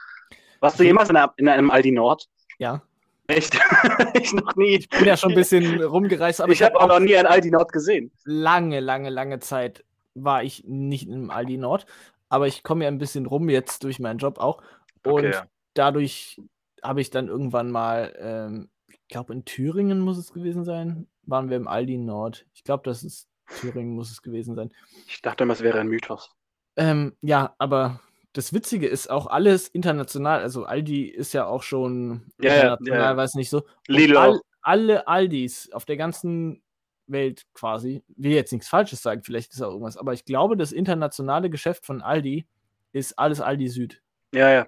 [0.61, 2.29] Warst du jemals in, einer, in einem Aldi Nord?
[2.59, 2.83] Ja.
[3.29, 3.55] Echt?
[4.15, 4.77] ich noch nie.
[4.79, 7.27] Ich bin ja schon ein bisschen rumgereist, aber ich, ich habe auch noch nie ein
[7.27, 8.11] Aldi Nord gesehen.
[8.25, 11.87] Lange, lange, lange Zeit war ich nicht im Aldi Nord,
[12.29, 14.63] aber ich komme ja ein bisschen rum jetzt durch meinen Job auch.
[15.05, 15.47] Und okay, ja.
[15.75, 16.41] dadurch
[16.83, 21.51] habe ich dann irgendwann mal, ähm, ich glaube in Thüringen muss es gewesen sein, waren
[21.51, 22.47] wir im Aldi Nord.
[22.55, 23.29] Ich glaube, das ist
[23.61, 24.71] Thüringen muss es gewesen sein.
[25.07, 26.31] Ich dachte immer, es wäre ein Mythos.
[26.77, 28.01] Ähm, ja, aber
[28.33, 30.41] das Witzige ist auch alles international.
[30.41, 33.17] Also Aldi ist ja auch schon ja, international, ja, ja.
[33.17, 33.65] weiß nicht so.
[33.89, 36.63] All, alle Aldis auf der ganzen
[37.07, 40.73] Welt quasi, will jetzt nichts Falsches sagen, vielleicht ist auch irgendwas, aber ich glaube, das
[40.73, 42.47] internationale Geschäft von Aldi
[42.93, 44.03] ist alles Aldi Süd.
[44.35, 44.67] Ja, ja.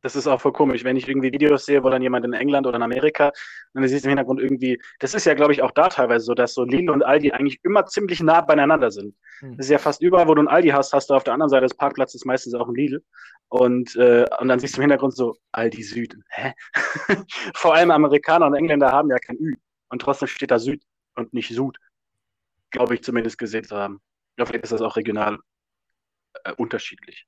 [0.00, 2.66] Das ist auch voll komisch, wenn ich irgendwie Videos sehe, wo dann jemand in England
[2.66, 3.28] oder in Amerika,
[3.72, 6.24] und dann siehst du im Hintergrund irgendwie, das ist ja, glaube ich, auch da teilweise
[6.24, 9.16] so, dass so Lidl und Aldi eigentlich immer ziemlich nah beieinander sind.
[9.40, 9.56] Hm.
[9.56, 11.50] Das ist ja fast überall, wo du ein Aldi hast, hast du auf der anderen
[11.50, 13.02] Seite des Parkplatzes meistens auch ein Lidl.
[13.48, 16.16] Und, äh, und dann siehst du im Hintergrund so Aldi Süd.
[16.28, 16.52] Hä?
[17.54, 19.54] Vor allem Amerikaner und Engländer haben ja kein Ü.
[19.88, 20.82] Und trotzdem steht da Süd
[21.16, 21.78] und nicht Sud.
[22.70, 24.00] Glaube ich zumindest gesehen zu haben.
[24.38, 25.38] Ja, vielleicht ist das auch regional
[26.44, 27.26] äh, unterschiedlich.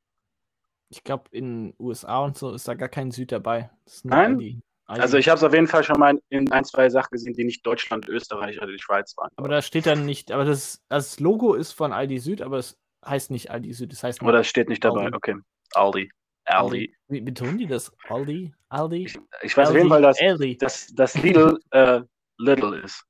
[0.90, 3.70] Ich glaube, in USA und so ist da gar kein Süd dabei.
[4.02, 4.34] Nein?
[4.34, 4.60] Aldi.
[4.86, 5.02] Aldi.
[5.02, 7.44] Also ich habe es auf jeden Fall schon mal in ein, zwei Sachen gesehen, die
[7.44, 9.30] nicht Deutschland, Österreich oder die Schweiz waren.
[9.36, 12.76] Aber da steht dann nicht, aber das, das Logo ist von Aldi Süd, aber es
[13.06, 15.16] heißt nicht Aldi Süd, es heißt Oder das steht nicht dabei, Aldi.
[15.16, 15.36] okay.
[15.74, 16.10] Aldi.
[16.44, 16.96] Aldi.
[17.06, 17.92] Wie betonen die das?
[18.08, 18.52] Aldi?
[18.68, 19.04] Aldi?
[19.04, 20.18] Ich, ich weiß Aldi, auf jeden Fall, dass,
[20.58, 22.00] dass, dass Lidl äh,
[22.38, 23.04] Little ist.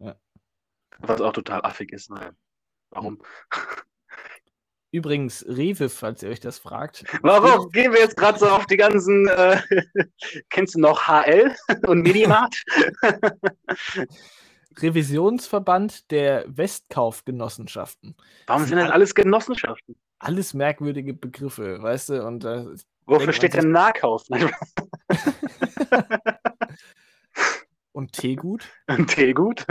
[0.00, 0.16] Ja.
[0.98, 2.10] Was auch total affig ist.
[2.10, 2.36] Ne?
[2.90, 3.22] Warum?
[4.96, 7.04] Übrigens, Rewe, falls ihr euch das fragt.
[7.20, 9.28] Warum gehen wir jetzt gerade so auf die ganzen.
[9.28, 9.60] Äh,
[10.48, 11.54] kennst du noch HL
[11.86, 12.56] und Minimart?
[14.78, 18.16] Revisionsverband der Westkaufgenossenschaften.
[18.46, 19.96] Warum sind das alles Genossenschaften?
[20.18, 22.26] Alles merkwürdige Begriffe, weißt du?
[22.26, 22.64] Und, äh,
[23.04, 24.24] Wofür steht denn Nahkauf?
[27.92, 28.66] und Teegut?
[28.86, 29.66] Und Teegut?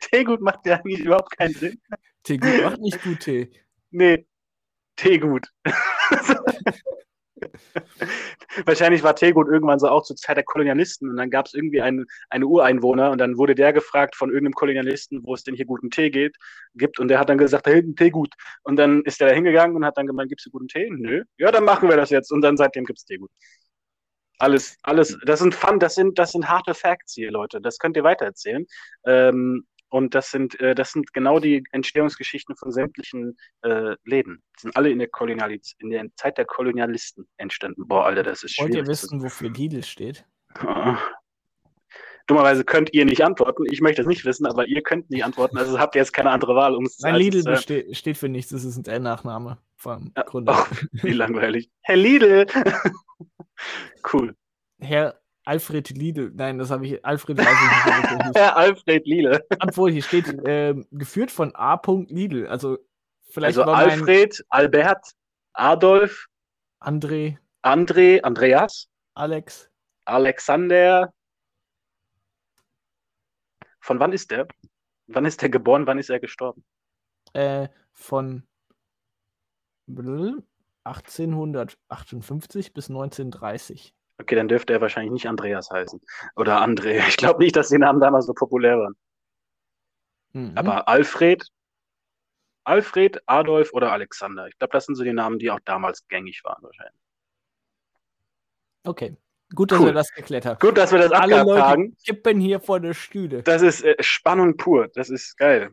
[0.00, 1.80] Teegut macht ja eigentlich überhaupt keinen Sinn.
[2.22, 3.50] Teegut macht nicht gut Tee.
[3.94, 4.26] Nee,
[4.96, 5.46] Teegut.
[8.64, 11.80] Wahrscheinlich war Teegut irgendwann so auch zur Zeit der Kolonialisten und dann gab es irgendwie
[11.80, 15.66] einen, einen Ureinwohner und dann wurde der gefragt von irgendeinem Kolonialisten, wo es denn hier
[15.66, 16.36] guten Tee geht,
[16.74, 18.34] gibt und der hat dann gesagt, da hinten Teegut.
[18.64, 20.90] Und dann ist der da hingegangen und hat dann gemeint, gibt es guten Tee?
[20.90, 21.22] Nö.
[21.38, 23.30] Ja, dann machen wir das jetzt und dann seitdem gibt es Teegut.
[24.38, 27.60] Alles, alles, das sind Fun, das sind, das sind harte Facts hier, Leute.
[27.60, 28.66] Das könnt ihr weitererzählen.
[29.06, 34.42] Ähm, und das sind, äh, das sind genau die Entstehungsgeschichten von sämtlichen äh, Läden.
[34.56, 35.08] Die sind alle in der,
[35.78, 37.86] in der Zeit der Kolonialisten entstanden.
[37.86, 38.74] Boah, Alter, das ist schwierig.
[38.74, 40.26] Wollt ihr wissen, wofür Lidl steht?
[40.66, 40.96] Oh.
[42.26, 43.66] Dummerweise könnt ihr nicht antworten.
[43.70, 45.58] Ich möchte es nicht wissen, aber ihr könnt nicht antworten.
[45.58, 46.74] Also habt ihr jetzt keine andere Wahl.
[46.74, 48.50] Um Nein, Lidl äh, steht, steht für nichts.
[48.50, 50.58] Das ist ein N-Nachname vom ja, Gründer.
[50.58, 51.70] Oh, wie langweilig.
[51.82, 52.46] Herr Lidl!
[54.12, 54.34] cool.
[54.80, 58.36] Herr Alfred Lidl, nein, das habe ich, Alfred weiß ich nicht.
[58.56, 59.44] Alfred Lidl.
[59.60, 61.80] Obwohl, hier steht, äh, geführt von A.
[62.08, 62.78] Lidl, also
[63.28, 65.12] vielleicht Also Alfred, Albert,
[65.52, 66.26] Adolf,
[66.80, 69.70] André, André, Andreas, Alex,
[70.06, 71.12] Alexander.
[73.80, 74.48] Von wann ist der?
[75.08, 76.64] Wann ist der geboren, wann ist er gestorben?
[77.34, 78.44] Äh, von
[79.88, 83.94] 1858 bis 1930.
[84.18, 86.00] Okay, dann dürfte er wahrscheinlich nicht Andreas heißen.
[86.36, 87.02] Oder André.
[87.08, 88.94] Ich glaube nicht, dass die Namen damals so populär waren.
[90.32, 90.52] Mhm.
[90.56, 91.48] Aber Alfred,
[92.64, 94.48] Alfred, Adolf oder Alexander.
[94.48, 97.00] Ich glaube, das sind so die Namen, die auch damals gängig waren wahrscheinlich.
[98.84, 99.16] Okay.
[99.54, 99.86] Gut, dass cool.
[99.86, 100.58] wir das geklärt haben.
[100.58, 101.96] Gut, dass wir das Alle Leute haben.
[102.04, 103.42] kippen hier vor der Stühle.
[103.42, 104.88] Das ist äh, Spannung pur.
[104.94, 105.70] Das ist geil.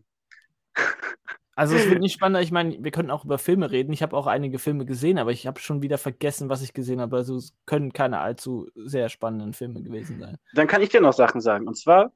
[1.62, 2.42] Also es wird nicht spannender.
[2.42, 3.94] Ich meine, wir könnten auch über Filme reden.
[3.94, 7.00] Ich habe auch einige Filme gesehen, aber ich habe schon wieder vergessen, was ich gesehen
[7.00, 7.16] habe.
[7.18, 10.38] Also es können keine allzu sehr spannenden Filme gewesen sein.
[10.56, 11.68] Dann kann ich dir noch Sachen sagen.
[11.68, 12.14] Und zwar,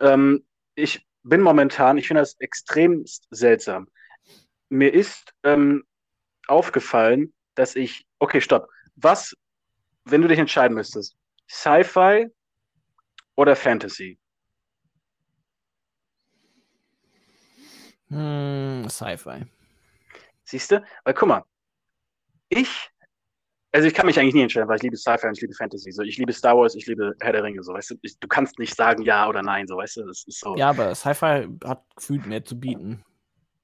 [0.00, 3.88] ähm, ich bin momentan, ich finde das extrem seltsam.
[4.68, 5.84] Mir ist ähm,
[6.46, 8.68] aufgefallen, dass ich, okay, stopp.
[8.96, 9.34] Was,
[10.04, 11.16] wenn du dich entscheiden müsstest,
[11.48, 12.26] Sci-Fi
[13.36, 14.18] oder Fantasy?
[18.12, 19.46] Hm, Sci-Fi.
[20.44, 20.84] Siehst du?
[21.04, 21.44] Weil guck mal,
[22.50, 22.90] ich,
[23.72, 25.90] also ich kann mich eigentlich nie entscheiden, weil ich liebe Sci-Fi und ich liebe Fantasy.
[25.92, 27.94] So, ich liebe Star Wars, ich liebe Herr der Ringe, so weißt du.
[28.02, 30.06] Ich, du kannst nicht sagen ja oder nein, so weißt du.
[30.06, 30.56] Das ist so.
[30.56, 33.02] Ja, aber Sci-Fi hat gefühlt mehr zu bieten.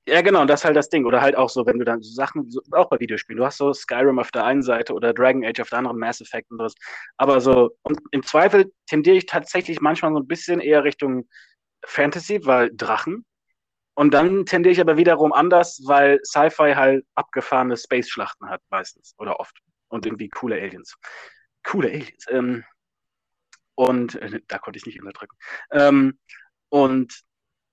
[0.09, 1.05] Ja, genau, und das ist halt das Ding.
[1.05, 3.59] Oder halt auch so, wenn du dann so Sachen, so, auch bei Videospielen, du hast
[3.59, 6.57] so Skyrim auf der einen Seite oder Dragon Age auf der anderen, Mass Effect und
[6.57, 6.75] das.
[7.19, 11.29] Aber so, und im Zweifel tendiere ich tatsächlich manchmal so ein bisschen eher Richtung
[11.85, 13.27] Fantasy, weil Drachen,
[13.99, 19.41] und dann tendiere ich aber wiederum anders, weil Sci-Fi halt abgefahrene Space-Schlachten hat, meistens oder
[19.41, 19.59] oft.
[19.89, 20.95] Und irgendwie coole Aliens.
[21.65, 22.25] Coole Aliens.
[22.29, 22.65] Ähm,
[23.75, 25.37] und äh, da konnte ich nicht unterdrücken.
[25.73, 26.17] Ähm,
[26.69, 27.25] und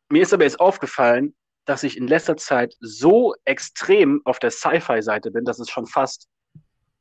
[0.09, 1.35] mir ist aber jetzt aufgefallen,
[1.65, 6.27] dass ich in letzter Zeit so extrem auf der Sci-Fi-Seite bin, dass es schon fast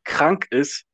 [0.05, 0.85] krank ist,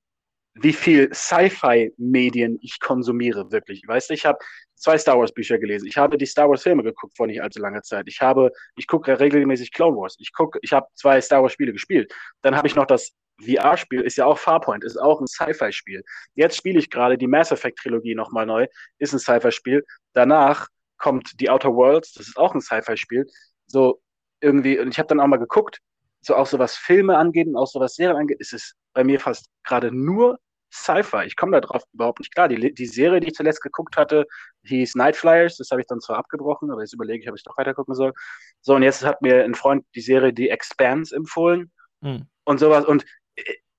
[0.55, 3.83] wie viel Sci-Fi-Medien ich konsumiere, wirklich.
[3.89, 4.39] Weißt du, ich habe
[4.81, 5.87] zwei Star Wars Bücher gelesen.
[5.87, 8.07] Ich habe die Star Wars Filme geguckt vor nicht allzu langer Zeit.
[8.09, 10.17] Ich habe, ich gucke regelmäßig Clone Wars.
[10.19, 12.13] Ich gucke, ich habe zwei Star Wars Spiele gespielt.
[12.43, 13.13] Dann habe ich noch das
[13.43, 16.03] VR-Spiel, ist ja auch Farpoint, ist auch ein Sci-Fi-Spiel.
[16.35, 18.67] Jetzt spiele ich gerade die Mass Effect Trilogie nochmal neu,
[18.99, 19.85] ist ein Sci-Fi-Spiel.
[20.13, 23.27] Danach kommt die Outer Worlds, das ist auch ein Sci-Fi-Spiel.
[23.67, 24.03] So
[24.41, 25.81] irgendwie, und ich habe dann auch mal geguckt,
[26.21, 29.05] so auch so was Filme angeht und auch so was Serien angeht, ist es bei
[29.05, 30.39] mir fast gerade nur
[30.73, 31.25] Sci-Fi.
[31.27, 32.49] Ich komme da drauf überhaupt nicht klar.
[32.49, 34.27] Die, die Serie, die ich zuletzt geguckt hatte,
[34.65, 35.57] hieß Night Flyers.
[35.57, 37.95] Das habe ich dann zwar abgebrochen, aber jetzt überlege ich, ob ich doch weiter gucken
[37.95, 38.13] soll.
[38.61, 41.71] So, und jetzt hat mir ein Freund die Serie The Expanse empfohlen
[42.03, 42.27] hm.
[42.45, 42.85] und sowas.
[42.85, 43.05] Und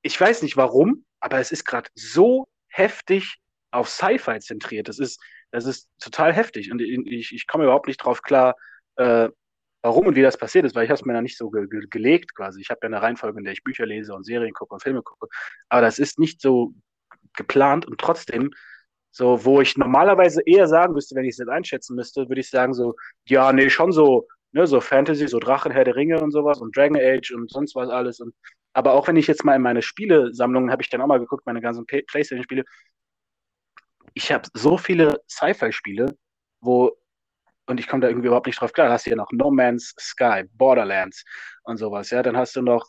[0.01, 3.37] ich weiß nicht warum, aber es ist gerade so heftig
[3.71, 4.87] auf Sci-Fi zentriert.
[4.87, 6.71] Das ist, das ist total heftig.
[6.71, 8.55] Und ich, ich komme überhaupt nicht drauf klar,
[8.97, 9.29] äh,
[9.81, 11.67] warum und wie das passiert ist, weil ich habe es mir da nicht so ge
[11.67, 12.61] ge gelegt quasi.
[12.61, 15.01] Ich habe ja eine Reihenfolge, in der ich Bücher lese und Serien gucke und Filme
[15.01, 15.27] gucke.
[15.69, 16.73] Aber das ist nicht so
[17.33, 18.51] geplant und trotzdem
[19.11, 22.49] so, wo ich normalerweise eher sagen müsste, wenn ich es jetzt einschätzen müsste, würde ich
[22.49, 22.95] sagen so,
[23.27, 26.75] ja, nee, schon so, ne, so Fantasy, so Drachen, Herr der Ringe und sowas und
[26.75, 28.21] Dragon Age und sonst was alles.
[28.21, 28.33] Und,
[28.73, 31.45] aber auch wenn ich jetzt mal in meine Spielesammlungen, habe ich dann auch mal geguckt,
[31.45, 32.63] meine ganzen Playstation-Spiele,
[34.13, 36.15] ich habe so viele Sci-Fi-Spiele,
[36.61, 36.97] wo
[37.71, 38.87] und ich komme da irgendwie überhaupt nicht drauf klar.
[38.87, 41.23] Dann hast du ja noch No Man's Sky, Borderlands
[41.63, 42.21] und sowas, ja.
[42.21, 42.85] Dann hast du noch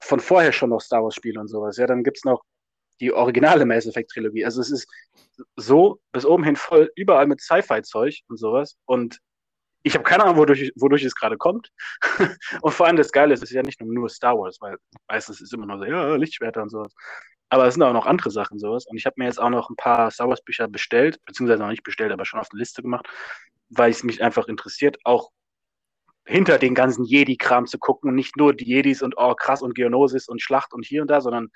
[0.00, 1.86] von vorher schon noch Star Wars Spiele und sowas, ja.
[1.86, 2.42] Dann gibt es noch
[3.00, 4.44] die originale Mass Effect Trilogie.
[4.44, 4.88] Also es ist
[5.56, 8.76] so bis oben hin voll, überall mit Sci-Fi-Zeug und sowas.
[8.86, 9.18] Und
[9.82, 11.70] ich habe keine Ahnung, wodurch, wodurch es gerade kommt.
[12.62, 14.76] und vor allem das Geile ist, es ist ja nicht nur Star Wars, weil
[15.08, 16.92] meistens ist immer nur so, ja, Lichtschwerter und sowas.
[17.50, 18.86] Aber es sind auch noch andere Sachen sowas.
[18.86, 21.70] Und ich habe mir jetzt auch noch ein paar Star Wars Bücher bestellt, beziehungsweise noch
[21.70, 23.08] nicht bestellt, aber schon auf die Liste gemacht,
[23.70, 25.30] weil es mich einfach interessiert, auch
[26.24, 29.74] hinter den ganzen Jedi-Kram zu gucken und nicht nur die Jedis und oh krass und
[29.74, 31.48] Geonosis und Schlacht und hier und da, sondern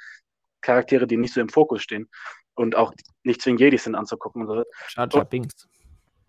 [0.63, 2.09] Charaktere, die nicht so im Fokus stehen
[2.55, 4.65] und auch nicht zwingend Jedis sind anzugucken und so.
[4.97, 5.69] Jar Jar Binks.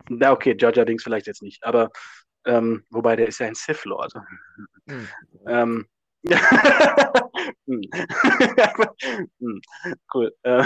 [0.08, 1.90] Na okay, Jar Jar Binks vielleicht jetzt nicht, aber
[2.44, 4.12] ähm, wobei der ist ja ein Sith Lord.
[4.86, 5.08] Mhm.
[5.46, 5.86] ähm,
[7.66, 7.80] hm.
[9.40, 9.60] hm.
[10.12, 10.34] cool.
[10.42, 10.64] Äh,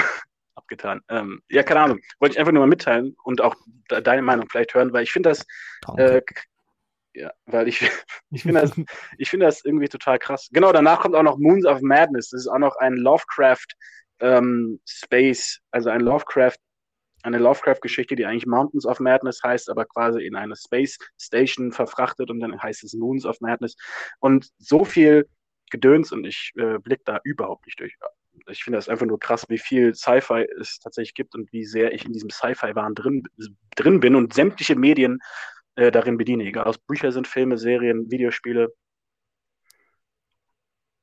[0.69, 1.01] abgetan.
[1.09, 2.01] Ähm, ja, keine Ahnung.
[2.21, 3.57] Wollte ich einfach nur mal mitteilen und auch
[3.89, 5.47] deine Meinung vielleicht hören, weil ich finde das,
[5.97, 6.21] äh,
[7.15, 7.81] ja, weil ich,
[8.31, 8.73] ich finde das,
[9.19, 10.49] ich finde das irgendwie total krass.
[10.53, 12.31] Genau, danach kommt auch noch Moons of Madness.
[12.31, 13.67] Das ist auch noch ein Lovecraft
[14.21, 16.57] ähm, Space, also ein Lovecraft,
[17.23, 22.31] eine Lovecraft-Geschichte, die eigentlich Mountains of Madness heißt, aber quasi in eine Space Station verfrachtet
[22.31, 23.75] und dann heißt es Moons of Madness.
[24.21, 25.29] Und so viel
[25.71, 27.95] Gedöns und ich äh, blick da überhaupt nicht durch
[28.49, 31.93] ich finde das einfach nur krass, wie viel Sci-Fi es tatsächlich gibt und wie sehr
[31.93, 33.23] ich in diesem Sci-Fi-Wahn drin,
[33.77, 35.19] drin bin und sämtliche Medien
[35.77, 36.45] äh, darin bediene.
[36.45, 38.75] Egal, aus Bücher sind Filme, Serien, Videospiele.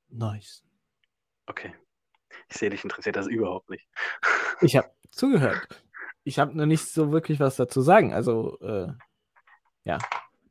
[0.10, 0.64] Nice.
[1.46, 1.74] Okay.
[2.50, 3.88] Ich sehe dich interessiert das überhaupt nicht.
[4.62, 5.84] Ich habe zugehört.
[6.24, 8.14] Ich habe nur nicht so wirklich was dazu sagen.
[8.14, 8.88] Also, äh,
[9.84, 9.98] ja.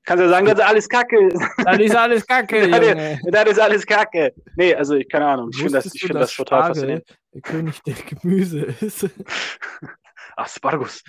[0.05, 1.29] Kannst du sagen, das ist alles Kacke.
[1.65, 3.19] Das ist alles Kacke, Junge.
[3.31, 4.35] Das ist alles Kacke.
[4.55, 5.49] Nee, also ich keine Ahnung.
[5.51, 7.19] Ich finde das, find das total Spargel faszinierend.
[7.33, 9.09] Der König der Gemüse ist.
[10.37, 11.03] Aspargus.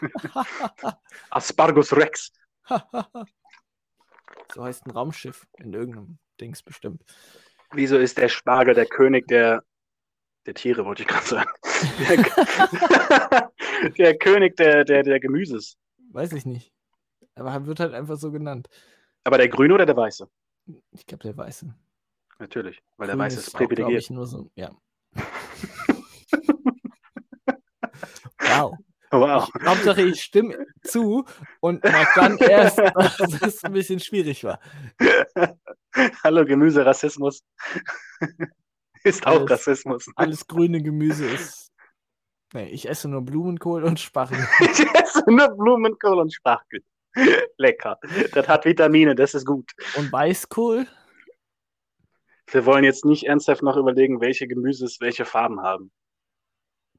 [1.30, 2.32] Aspargus Rex.
[4.54, 7.02] so heißt ein Raumschiff in irgendeinem Dings bestimmt.
[7.72, 9.62] Wieso ist der Spargel der König der,
[10.46, 11.50] der Tiere, wollte ich gerade sagen.
[13.82, 15.76] Der, der König der, der, der Gemüses.
[16.12, 16.71] Weiß ich nicht.
[17.34, 18.68] Aber wird halt einfach so genannt.
[19.24, 20.28] Aber der Grüne oder der Weiße?
[20.90, 21.74] Ich glaube, der Weiße.
[22.38, 24.02] Natürlich, weil Grün der Weiße ist, ist privilegiert.
[24.02, 24.70] Ich nur so, ja.
[28.38, 28.76] wow.
[29.10, 29.48] Wow.
[29.54, 31.24] Ich, Hauptsache, ich stimme zu
[31.60, 34.58] und merke dann erst, dass es ein bisschen schwierig war.
[36.24, 37.44] Hallo, Gemüserassismus.
[39.04, 40.06] ist auch alles, Rassismus.
[40.16, 41.70] Alles grüne Gemüse ist.
[42.54, 44.38] Nee, ich esse nur Blumenkohl und Spargel.
[44.60, 46.82] ich esse nur Blumenkohl und Spargel.
[47.56, 47.98] Lecker.
[48.32, 49.70] Das hat Vitamine, das ist gut.
[49.96, 50.86] Und Weißkohl?
[52.50, 55.90] Wir wollen jetzt nicht ernsthaft noch überlegen, welche Gemüses welche Farben haben.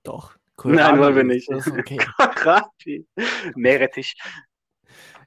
[0.03, 0.35] Doch.
[0.55, 1.49] Kohlrabi Nein, wollen wir nicht.
[1.49, 1.97] Okay.
[2.17, 3.07] Kohlrabi.
[3.55, 4.15] Meerrettich.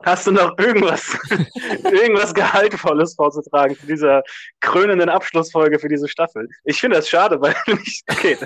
[0.05, 1.19] Hast du noch irgendwas,
[1.85, 4.23] irgendwas Gehaltvolles vorzutragen für diese
[4.61, 6.49] krönenden Abschlussfolge für diese Staffel?
[6.65, 8.05] Ich finde das schade, weil nicht.
[8.11, 8.37] Okay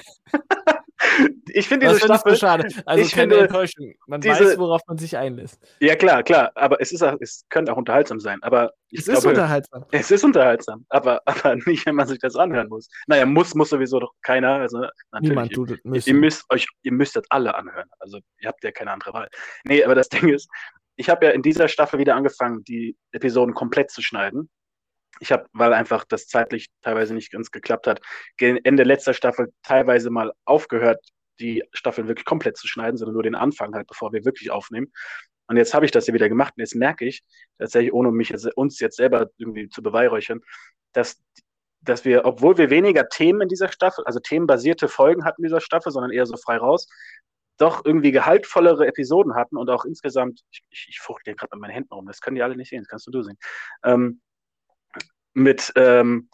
[1.53, 2.37] ich finde diese Staffel.
[2.37, 2.69] schade.
[2.87, 3.95] Also ich keine finde, Enttäuschung.
[4.07, 5.61] Man diese, weiß, worauf man sich einlässt.
[5.81, 6.51] Ja, klar, klar.
[6.55, 8.39] Aber es, ist auch, es könnte auch unterhaltsam sein.
[8.43, 9.85] Aber es glaube, ist unterhaltsam.
[9.91, 10.85] Es ist unterhaltsam.
[10.89, 12.89] Aber, aber nicht, wenn man sich das anhören muss.
[13.07, 14.55] Naja, muss, muss sowieso doch keiner.
[14.55, 14.87] Also,
[15.21, 16.09] Niemand tut es müssen.
[16.09, 17.89] Ihr müsst euch, ihr müsstet alle anhören.
[17.99, 19.29] Also, ihr habt ja keine andere Wahl.
[19.65, 20.49] Nee, aber das Ding ist,
[20.97, 24.51] ich habe ja in dieser Staffel wieder angefangen, die Episoden komplett zu schneiden.
[25.19, 28.01] Ich habe, weil einfach das zeitlich teilweise nicht ganz geklappt hat,
[28.39, 31.05] Ende letzter Staffel teilweise mal aufgehört,
[31.41, 34.93] die Staffeln wirklich komplett zu schneiden, sondern nur den Anfang halt, bevor wir wirklich aufnehmen.
[35.49, 37.25] Und jetzt habe ich das ja wieder gemacht und jetzt merke ich,
[37.59, 40.41] tatsächlich, ohne mich jetzt, uns jetzt selber irgendwie zu beweihräuchern,
[40.93, 41.21] dass,
[41.81, 45.61] dass wir, obwohl wir weniger Themen in dieser Staffel, also themenbasierte Folgen hatten in dieser
[45.61, 46.87] Staffel, sondern eher so frei raus,
[47.59, 51.73] doch irgendwie gehaltvollere Episoden hatten und auch insgesamt, ich, ich, ich fuchtel gerade mit meinen
[51.73, 53.37] Händen rum, das können die alle nicht sehen, das kannst du du sehen,
[53.85, 54.21] ähm,
[55.43, 56.29] mit, ähm,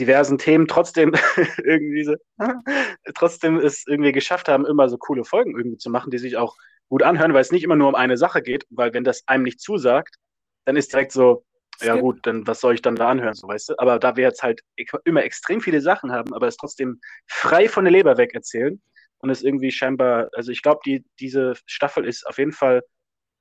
[0.00, 1.12] diversen Themen trotzdem
[1.62, 2.14] irgendwie so,
[3.14, 6.56] trotzdem es irgendwie geschafft haben, immer so coole Folgen irgendwie zu machen, die sich auch
[6.88, 9.44] gut anhören, weil es nicht immer nur um eine Sache geht, weil wenn das einem
[9.44, 10.16] nicht zusagt,
[10.64, 11.44] dann ist direkt so,
[11.80, 13.74] ja gut, dann was soll ich dann da anhören, so weißt du?
[13.78, 14.60] Aber da wir jetzt halt
[15.04, 18.82] immer extrem viele Sachen haben, aber es trotzdem frei von der Leber weg erzählen
[19.18, 22.82] und es irgendwie scheinbar, also ich glaube, die, diese Staffel ist auf jeden Fall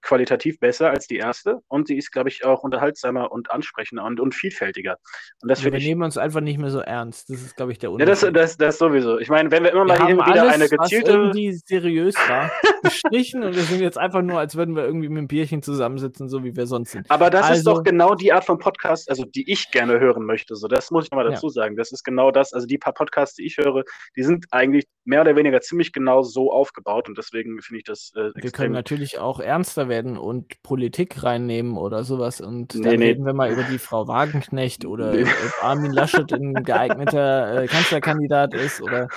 [0.02, 4.20] qualitativ besser als die erste und sie ist, glaube ich, auch unterhaltsamer und ansprechender und,
[4.20, 4.97] und vielfältiger.
[5.41, 7.30] Und das wir ich, nehmen uns einfach nicht mehr so ernst.
[7.30, 8.24] Das ist, glaube ich, der Unterschied.
[8.24, 9.20] Ja, das, das, das sowieso.
[9.20, 11.10] Ich meine, wenn wir immer wir mal hier wieder alles, eine gezielte.
[11.10, 12.52] Was irgendwie seriös war,
[12.84, 16.30] gestrichen und wir sind jetzt einfach nur, als würden wir irgendwie mit einem Bierchen zusammensitzen,
[16.30, 17.10] so wie wir sonst sind.
[17.10, 20.26] Aber das also, ist doch genau die Art von Podcast, also die ich gerne hören
[20.26, 20.56] möchte.
[20.56, 21.52] So, das muss ich nochmal dazu ja.
[21.52, 21.76] sagen.
[21.76, 22.54] Das ist genau das.
[22.54, 23.84] Also die paar Podcasts, die ich höre,
[24.16, 28.12] die sind eigentlich mehr oder weniger ziemlich genau so aufgebaut und deswegen finde ich das
[28.16, 33.00] äh, Wir können natürlich auch ernster werden und Politik reinnehmen oder sowas und nee, dann
[33.00, 33.06] nee.
[33.08, 35.24] reden wir mal über die Frau Wagenknecht oder nee.
[35.24, 39.10] ob Armin Laschet ein geeigneter äh, Kanzlerkandidat ist oder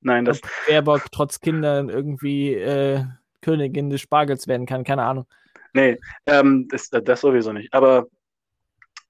[0.00, 3.04] Nein, das Baerbock trotz Kindern irgendwie äh,
[3.40, 5.26] Königin des Spargels werden kann, keine Ahnung.
[5.72, 7.72] Nee, ähm, das, das sowieso nicht.
[7.72, 8.06] Aber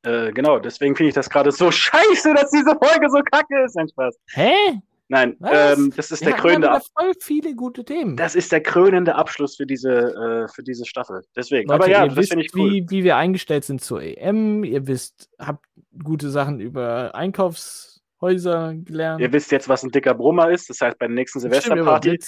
[0.03, 3.77] äh, genau, deswegen finde ich das gerade so scheiße, dass diese Folge so kacke ist.
[3.77, 4.17] Ein Spaß.
[4.33, 4.81] Hä?
[5.09, 6.93] Nein, ähm, das ist Wir der krönende Abschluss.
[6.99, 8.17] voll viele gute Themen.
[8.17, 11.23] Das ist der krönende Abschluss für diese, äh, für diese Staffel.
[11.37, 11.69] Deswegen.
[11.69, 12.71] Leute, Aber ja, das finde ich cool.
[12.71, 14.65] Wie, wie wir eingestellt sind zur EM.
[14.65, 15.67] Ihr wisst, habt
[16.03, 19.21] gute Sachen über Einkaufshäuser gelernt.
[19.21, 20.71] Ihr wisst jetzt, was ein dicker Brummer ist.
[20.71, 22.19] Das heißt, bei der nächsten Silvesterparty,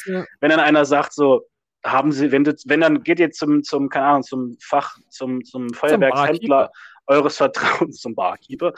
[0.40, 1.46] wenn dann einer sagt so,
[1.82, 5.42] haben Sie, wenn, du, wenn dann geht ihr zum, zum, keine Ahnung, zum Fach, zum,
[5.44, 6.70] zum Feuerwerkshändler
[7.06, 8.72] eures Vertrauens zum Barkeeper.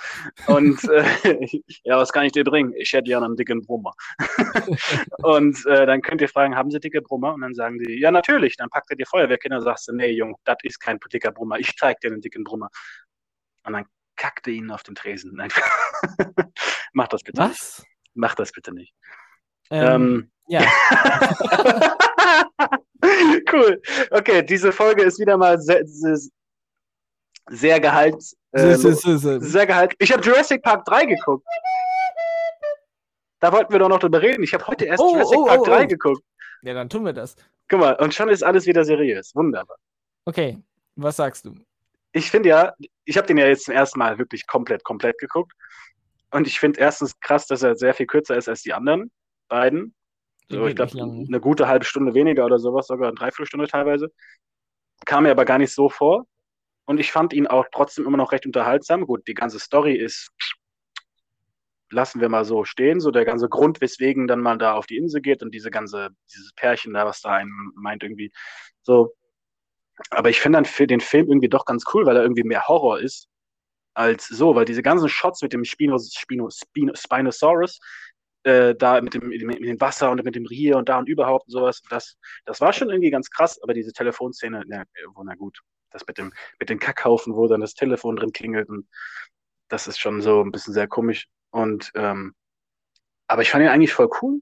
[0.47, 1.05] Und äh,
[1.85, 2.73] ja, was kann ich dir bringen?
[2.77, 3.93] Ich hätte gerne einen dicken Brummer.
[5.19, 7.35] und äh, dann könnt ihr fragen, haben Sie dicke Brummer?
[7.35, 8.57] Und dann sagen die, ja, natürlich.
[8.57, 11.59] Dann packt er die Feuerwehrkinder und sagst du, nee, Junge, das ist kein dicker Brummer.
[11.59, 12.69] Ich zeig dir einen dicken Brummer.
[13.65, 15.35] Und dann kackte ihn auf den Tresen.
[15.35, 15.51] Nein.
[16.93, 17.79] Mach das bitte was?
[17.79, 17.89] nicht.
[18.15, 18.95] Mach das bitte nicht.
[19.71, 20.63] Ähm, ähm ja.
[23.53, 23.81] cool.
[24.11, 26.17] Okay, diese Folge ist wieder mal sehr, sehr,
[27.51, 28.23] sehr Gehalt.
[28.53, 29.95] Äh, sehr Gehalt.
[29.99, 31.47] Ich habe Jurassic Park 3 geguckt.
[33.41, 34.43] Da wollten wir doch noch drüber reden.
[34.43, 36.23] Ich habe heute erst oh, Jurassic oh, Park oh, 3 geguckt.
[36.63, 37.37] Ja, dann tun wir das.
[37.69, 39.35] Guck mal, und schon ist alles wieder seriös.
[39.35, 39.77] Wunderbar.
[40.25, 40.59] Okay,
[40.97, 41.55] was sagst du?
[42.13, 42.73] Ich finde ja,
[43.05, 45.53] ich habe den ja jetzt zum ersten Mal wirklich komplett, komplett geguckt.
[46.31, 49.11] Und ich finde erstens krass, dass er sehr viel kürzer ist als die anderen
[49.49, 49.95] beiden.
[50.51, 54.11] So, ich glaube, eine gute halbe Stunde weniger oder sowas, sogar eine Dreiviertelstunde teilweise.
[55.05, 56.27] Kam mir aber gar nicht so vor.
[56.89, 59.05] Und ich fand ihn auch trotzdem immer noch recht unterhaltsam.
[59.07, 60.31] Gut, die ganze Story ist,
[61.91, 64.97] lassen wir mal so stehen, so der ganze Grund, weswegen dann man da auf die
[64.97, 68.33] Insel geht und diese ganze, dieses Pärchen da, was da einem meint irgendwie,
[68.81, 69.15] so.
[70.09, 72.67] Aber ich finde dann für den Film irgendwie doch ganz cool, weil er irgendwie mehr
[72.69, 73.29] Horror ist
[73.93, 77.81] als so, weil diese ganzen Shots mit dem Spino, Spino, Spino, Spinosaurus,
[78.45, 81.49] äh, da mit dem, mit dem Wasser und mit dem Rier und da und überhaupt
[81.49, 82.17] und sowas, das,
[82.47, 84.85] das war schon irgendwie ganz krass, aber diese Telefonszene, na,
[85.23, 85.61] na gut,
[85.91, 88.69] das mit dem, mit dem Kackhaufen, wo dann das Telefon drin klingelt.
[88.69, 88.89] Und
[89.69, 91.29] das ist schon so ein bisschen sehr komisch.
[91.51, 92.35] Und ähm,
[93.27, 94.41] aber ich fand ihn eigentlich voll cool.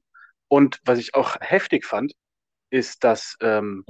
[0.49, 2.13] Und was ich auch heftig fand,
[2.71, 3.85] ist, dass ähm,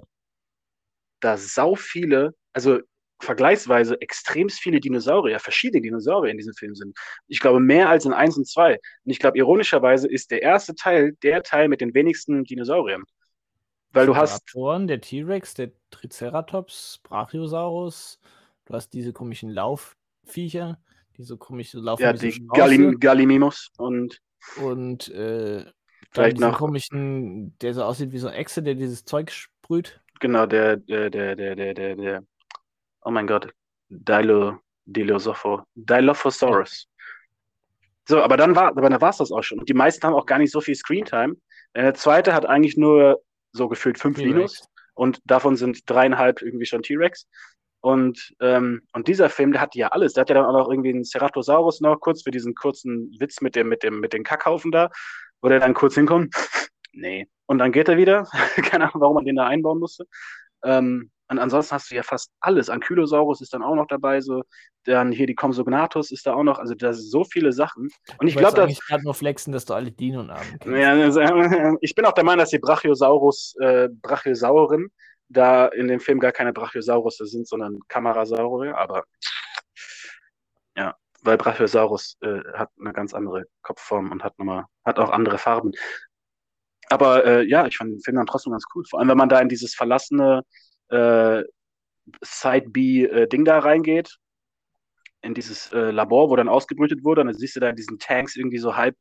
[1.21, 2.81] da sau viele, also
[3.21, 6.97] vergleichsweise extrem viele Dinosaurier, verschiedene Dinosaurier in diesem Film sind.
[7.29, 8.75] Ich glaube, mehr als in 1 und 2.
[8.75, 8.81] Und
[9.11, 13.05] ich glaube, ironischerweise ist der erste Teil der Teil mit den wenigsten Dinosauriern.
[13.93, 14.43] Weil du hast.
[14.55, 18.21] Der T-Rex, der Triceratops, Brachiosaurus,
[18.67, 20.79] du hast diese komischen Laufviecher,
[21.17, 22.03] diese komischen Laufen.
[22.03, 24.21] Ja, die Gallim Gallimimus und.
[24.63, 25.65] Und äh,
[26.13, 30.01] vielleicht noch komischen, der so aussieht wie so ein Echse, der dieses Zeug sprüht.
[30.21, 32.23] Genau, der, der, der, der, der, der, der
[33.07, 33.53] oh mein Gott,
[33.89, 36.89] Dilo, Dilosopho, Dilophosaurus.
[38.09, 39.61] So, aber dann war, aber dann war es das auch schon.
[39.61, 41.37] Und die meisten haben auch gar nicht so viel Screentime.
[41.75, 43.21] Der zweite hat eigentlich nur
[43.57, 47.27] so gefühlt fünf Linus und davon sind dreieinhalb irgendwie schon T-Rex.
[47.81, 50.15] Und, ähm, und dieser Film, der hatte ja alles.
[50.15, 53.41] Der hat ja dann auch noch irgendwie einen Ceratosaurus noch kurz für diesen kurzen Witz
[53.41, 54.91] mit dem, mit dem, mit den Kackhaufen da,
[55.41, 56.35] wo der dann kurz hinkommt.
[56.93, 57.29] nee.
[57.47, 58.27] Und dann geht er wieder.
[58.57, 60.07] Keine Ahnung, warum man den da einbauen musste.
[60.65, 62.71] Ähm, und ansonsten hast du ja fast alles.
[62.71, 64.43] Ankylosaurus ist dann auch noch dabei, so.
[64.85, 66.61] Dann hier die Compsognathus ist da auch noch.
[66.61, 67.89] Also da sind so viele Sachen.
[68.19, 68.71] Und ich glaube, dass.
[68.71, 70.79] Ich gerade nur flexen, dass du alle Dino-Namen kennst.
[70.79, 71.21] Ja, also,
[71.81, 74.91] ich bin auch der Meinung, dass die Brachiosaurus, äh, Brachiosauren
[75.29, 78.77] da in dem Film gar keine Brachiosaurus sind, sondern Kamerasaurier.
[78.77, 79.03] Aber
[80.77, 85.39] ja, weil Brachiosaurus äh, hat eine ganz andere Kopfform und hat, nochmal, hat auch andere
[85.39, 85.73] Farben.
[86.89, 88.85] Aber äh, ja, ich fand den Film dann trotzdem ganz cool.
[88.89, 90.43] Vor allem, wenn man da in dieses verlassene
[90.89, 91.45] äh,
[92.23, 94.17] Side-B-Ding äh, da reingeht,
[95.23, 97.23] in dieses äh, Labor, wo dann ausgebrütet wurde.
[97.23, 98.97] Und dann siehst du da in diesen Tanks irgendwie so halb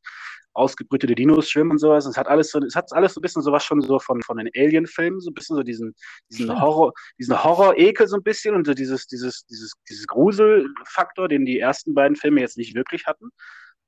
[0.53, 2.05] ausgebrütete Dinos schwimmen und sowas.
[2.05, 4.21] Und es hat alles so, es hat alles so ein bisschen sowas schon so von,
[4.23, 5.93] von den Alien-Filmen, so ein bisschen so diesen,
[6.31, 6.61] diesen Stimmt.
[6.61, 11.59] Horror, diesen Horror-Ekel so ein bisschen und so dieses, dieses, dieses, dieses Gruselfaktor, den die
[11.59, 13.29] ersten beiden Filme jetzt nicht wirklich hatten.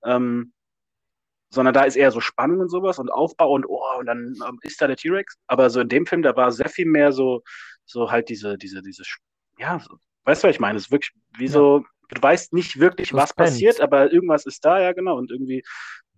[0.04, 0.52] Ähm,
[1.50, 4.60] sondern da ist eher so Spannung und sowas und Aufbau und oh, und dann ähm,
[4.64, 5.38] ist da der T-Rex.
[5.48, 7.42] Aber so in dem Film, da war sehr viel mehr so,
[7.88, 9.04] so halt diese, diese, diese,
[9.58, 10.78] ja, so, weißt du, was ich meine?
[10.78, 14.80] Es ist wirklich wie so, du weißt nicht wirklich, was passiert, aber irgendwas ist da,
[14.80, 15.18] ja, genau.
[15.18, 15.64] Und irgendwie,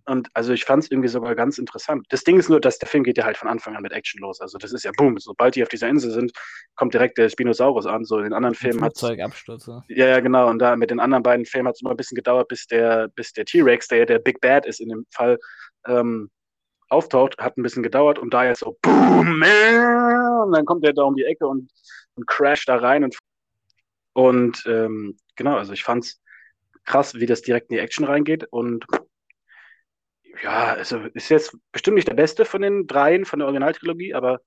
[0.06, 2.06] und also ich fand es irgendwie sogar ganz interessant.
[2.08, 4.20] Das Ding ist nur, dass der Film geht ja halt von Anfang an mit Action
[4.20, 4.40] los.
[4.40, 6.32] Also das ist ja boom, sobald die auf dieser Insel sind,
[6.74, 8.04] kommt direkt der Spinosaurus an.
[8.04, 9.66] So in den anderen Filmen hat Flugzeugabsturz.
[9.66, 9.84] ja.
[9.88, 10.48] ja, ja, genau.
[10.48, 13.08] Und da mit den anderen beiden Filmen hat es immer ein bisschen gedauert, bis der,
[13.08, 15.38] bis der T-Rex, der ja der Big Bad ist in dem Fall,
[15.86, 16.30] ähm,
[16.90, 17.38] auftaucht.
[17.38, 21.02] Hat ein bisschen gedauert und da jetzt so boom, äh, und dann kommt der da
[21.02, 21.70] um die Ecke und,
[22.14, 23.16] und crasht da rein und
[24.12, 26.20] und ähm, genau, also ich fand's
[26.84, 28.84] krass, wie das direkt in die Action reingeht und
[30.42, 34.40] ja, also ist jetzt bestimmt nicht der beste von den dreien von der Originaltrilogie, aber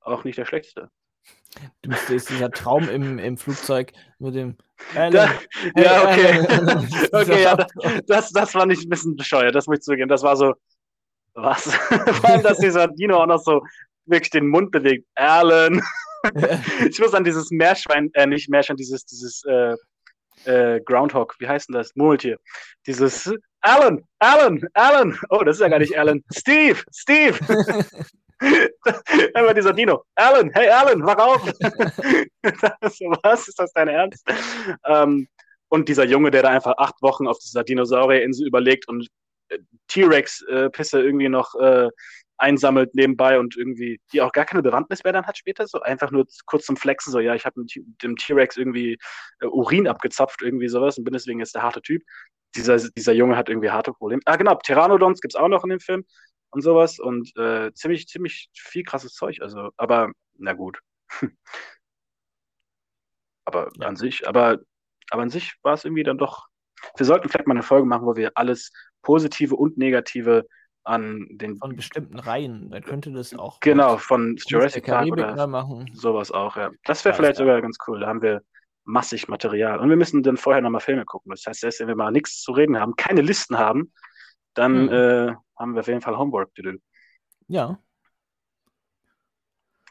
[0.00, 0.90] auch nicht der schlechteste.
[1.82, 4.56] Du stehst dieser Traum im, im Flugzeug mit dem.
[4.94, 5.30] Da, Alan,
[5.74, 7.08] hey, ja, okay.
[7.12, 7.56] Okay, ja,
[8.06, 10.08] das, das fand ich ein bisschen bescheuert, das muss ich zugeben.
[10.08, 10.54] Das war so,
[11.34, 11.62] was?
[11.74, 13.62] Vor allem, dass dieser Dino auch noch so
[14.06, 15.06] wirklich den Mund bewegt.
[15.14, 15.82] Alan.
[16.88, 19.74] ich muss an dieses Meerschwein, äh, nicht Meerschwein, dieses, dieses äh,
[20.44, 21.94] äh, Groundhog, wie heißt denn das?
[21.94, 22.38] Murmeltier.
[22.86, 25.18] Dieses Alan, Alan, Alan.
[25.30, 26.22] Oh, das ist ja gar nicht Alan.
[26.32, 27.38] Steve, Steve.
[29.34, 30.02] Einmal dieser Dino.
[30.14, 31.46] Alan, hey Alan, wach auf.
[33.22, 33.48] was?
[33.48, 34.24] Ist das dein Ernst?
[34.86, 35.28] Ähm,
[35.68, 39.06] und dieser Junge, der da einfach acht Wochen auf dieser Dinosaurierinsel überlegt und
[39.88, 41.88] T-Rex-Pisse irgendwie noch äh,
[42.38, 46.10] einsammelt nebenbei und irgendwie, die auch gar keine Bewandtnis mehr dann hat später, so einfach
[46.10, 47.62] nur kurz zum Flexen, so ja, ich habe
[48.02, 48.98] dem T-Rex irgendwie
[49.40, 52.02] äh, Urin abgezapft, irgendwie sowas und bin deswegen jetzt der harte Typ.
[52.56, 54.22] Dieser, dieser Junge hat irgendwie harte Probleme.
[54.24, 56.04] Ah, genau, Pteranodons gibt's auch noch in dem Film
[56.50, 60.80] und sowas und äh, ziemlich, ziemlich viel krasses Zeug, also, aber na gut.
[63.44, 63.88] aber Ja.
[63.88, 64.58] an sich, aber,
[65.10, 66.48] aber an sich war es irgendwie dann doch.
[66.96, 68.72] Wir sollten vielleicht mal eine Folge machen, wo wir alles
[69.02, 70.46] Positive und Negative
[70.84, 72.70] an den Von bestimmten Reihen.
[72.70, 73.60] Da könnte das auch.
[73.60, 75.90] genau von Jurassic Park oder machen.
[75.92, 76.70] sowas auch, ja.
[76.84, 77.44] Das wäre vielleicht ja.
[77.44, 78.00] sogar ganz cool.
[78.00, 78.42] Da haben wir
[78.84, 79.78] massig Material.
[79.78, 81.30] Und wir müssen dann vorher nochmal Filme gucken.
[81.30, 83.92] Das heißt, selbst wenn wir mal nichts zu reden haben, keine Listen haben,
[84.54, 84.88] dann Mhm.
[84.92, 86.72] äh, haben wir auf jeden Fall Homework to do.
[87.46, 87.78] Ja.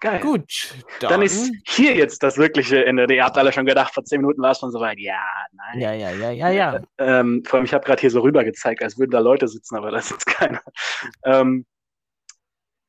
[0.02, 0.20] Geil.
[0.22, 0.74] Gut.
[1.02, 3.14] Dann, Dann ist hier jetzt das wirkliche Ende.
[3.14, 4.97] Ihr habt alle schon gedacht, vor zehn Minuten war es schon soweit.
[5.00, 5.20] Ja,
[5.52, 5.80] nein.
[5.82, 6.80] Ja, ja, ja, ja, ja.
[6.97, 9.76] Ähm, vor allem, ich habe gerade hier so rüber gezeigt, als würden da Leute sitzen,
[9.76, 10.62] aber da sitzt keiner.
[11.26, 11.66] Ähm,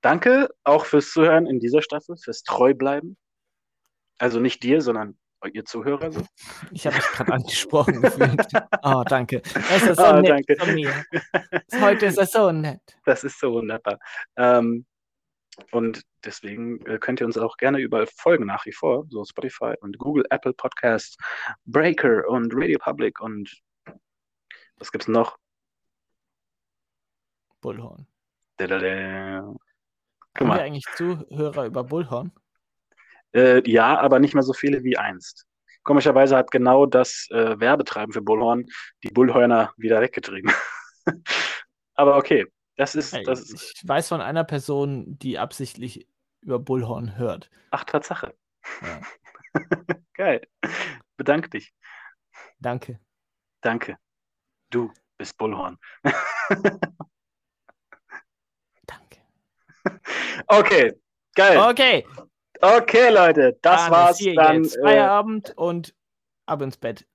[0.03, 3.17] danke auch fürs Zuhören in dieser Staffel, fürs Treubleiben.
[4.19, 5.19] Also nicht dir, sondern
[5.53, 6.13] ihr Zuhörer.
[6.13, 6.23] So.
[6.71, 8.47] Ich habe mich gerade angesprochen gefühlt.
[8.83, 9.43] Oh, danke.
[9.71, 10.57] Es ist so Ah, nett danke.
[10.57, 10.93] von mir.
[11.81, 12.81] Heute ist es so nett.
[13.05, 13.99] Das ist so wunderbar.
[14.37, 14.85] Ähm,
[15.73, 19.75] und deswegen äh, könnt ihr uns auch gerne überall folgen nach wie vor, so Spotify
[19.81, 21.17] und Google, Apple Podcasts,
[21.65, 23.63] Breaker und Radio Public und
[24.77, 25.37] was gibt's noch?
[27.61, 28.07] Bullhorn.
[28.57, 29.55] Dadada.
[30.35, 32.33] Guck Haben wir eigentlich Zuhörer über Bullhorn?
[33.35, 35.47] Äh, ja, aber nicht mehr so viele wie einst.
[35.83, 38.67] Komischerweise hat genau das äh, Werbetreiben für Bullhorn
[39.03, 40.53] die Bullhörner wieder weggetrieben.
[41.95, 42.47] aber okay,
[42.81, 46.07] das ist, das ist, Ich weiß von einer Person, die absichtlich
[46.41, 47.51] über Bullhorn hört.
[47.71, 48.35] ach, Tatsache.
[48.83, 49.01] Ja.
[50.15, 50.47] Geil.
[51.17, 51.73] Bedank dich.
[52.59, 52.99] Danke.
[53.61, 53.97] Danke.
[54.71, 55.77] Du bist Bullhorn.
[58.87, 59.21] Danke.
[60.47, 60.95] Okay,
[61.35, 61.59] geil.
[61.59, 62.07] Okay,
[62.63, 64.63] Okay, Leute, das dann war's dann.
[64.65, 65.95] jetzt Äh, Feierabend und
[66.47, 67.07] ab ins Bett.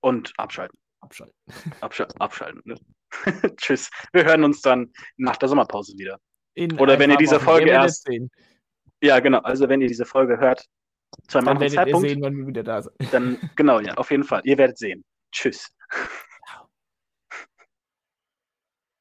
[0.00, 0.78] und abschalten.
[1.00, 1.34] Abschalten.
[1.80, 2.62] Abschal abschalten.
[2.64, 2.76] Ne?
[3.56, 3.90] Tschüss.
[4.12, 6.18] Wir hören uns dann nach der Sommerpause wieder.
[6.54, 7.38] In Oder wenn ihr diese.
[7.40, 8.30] Folge erst- sehen.
[9.02, 9.38] Ja, genau.
[9.40, 10.64] Also wenn ihr diese Folge hört,
[11.28, 12.94] zu einem Dann anderen werdet ihr Zeitpunkt, sehen, wenn wir wieder da sind.
[13.12, 14.40] dann genau, ja, auf jeden Fall.
[14.44, 15.04] Ihr werdet sehen.
[15.32, 15.68] Tschüss.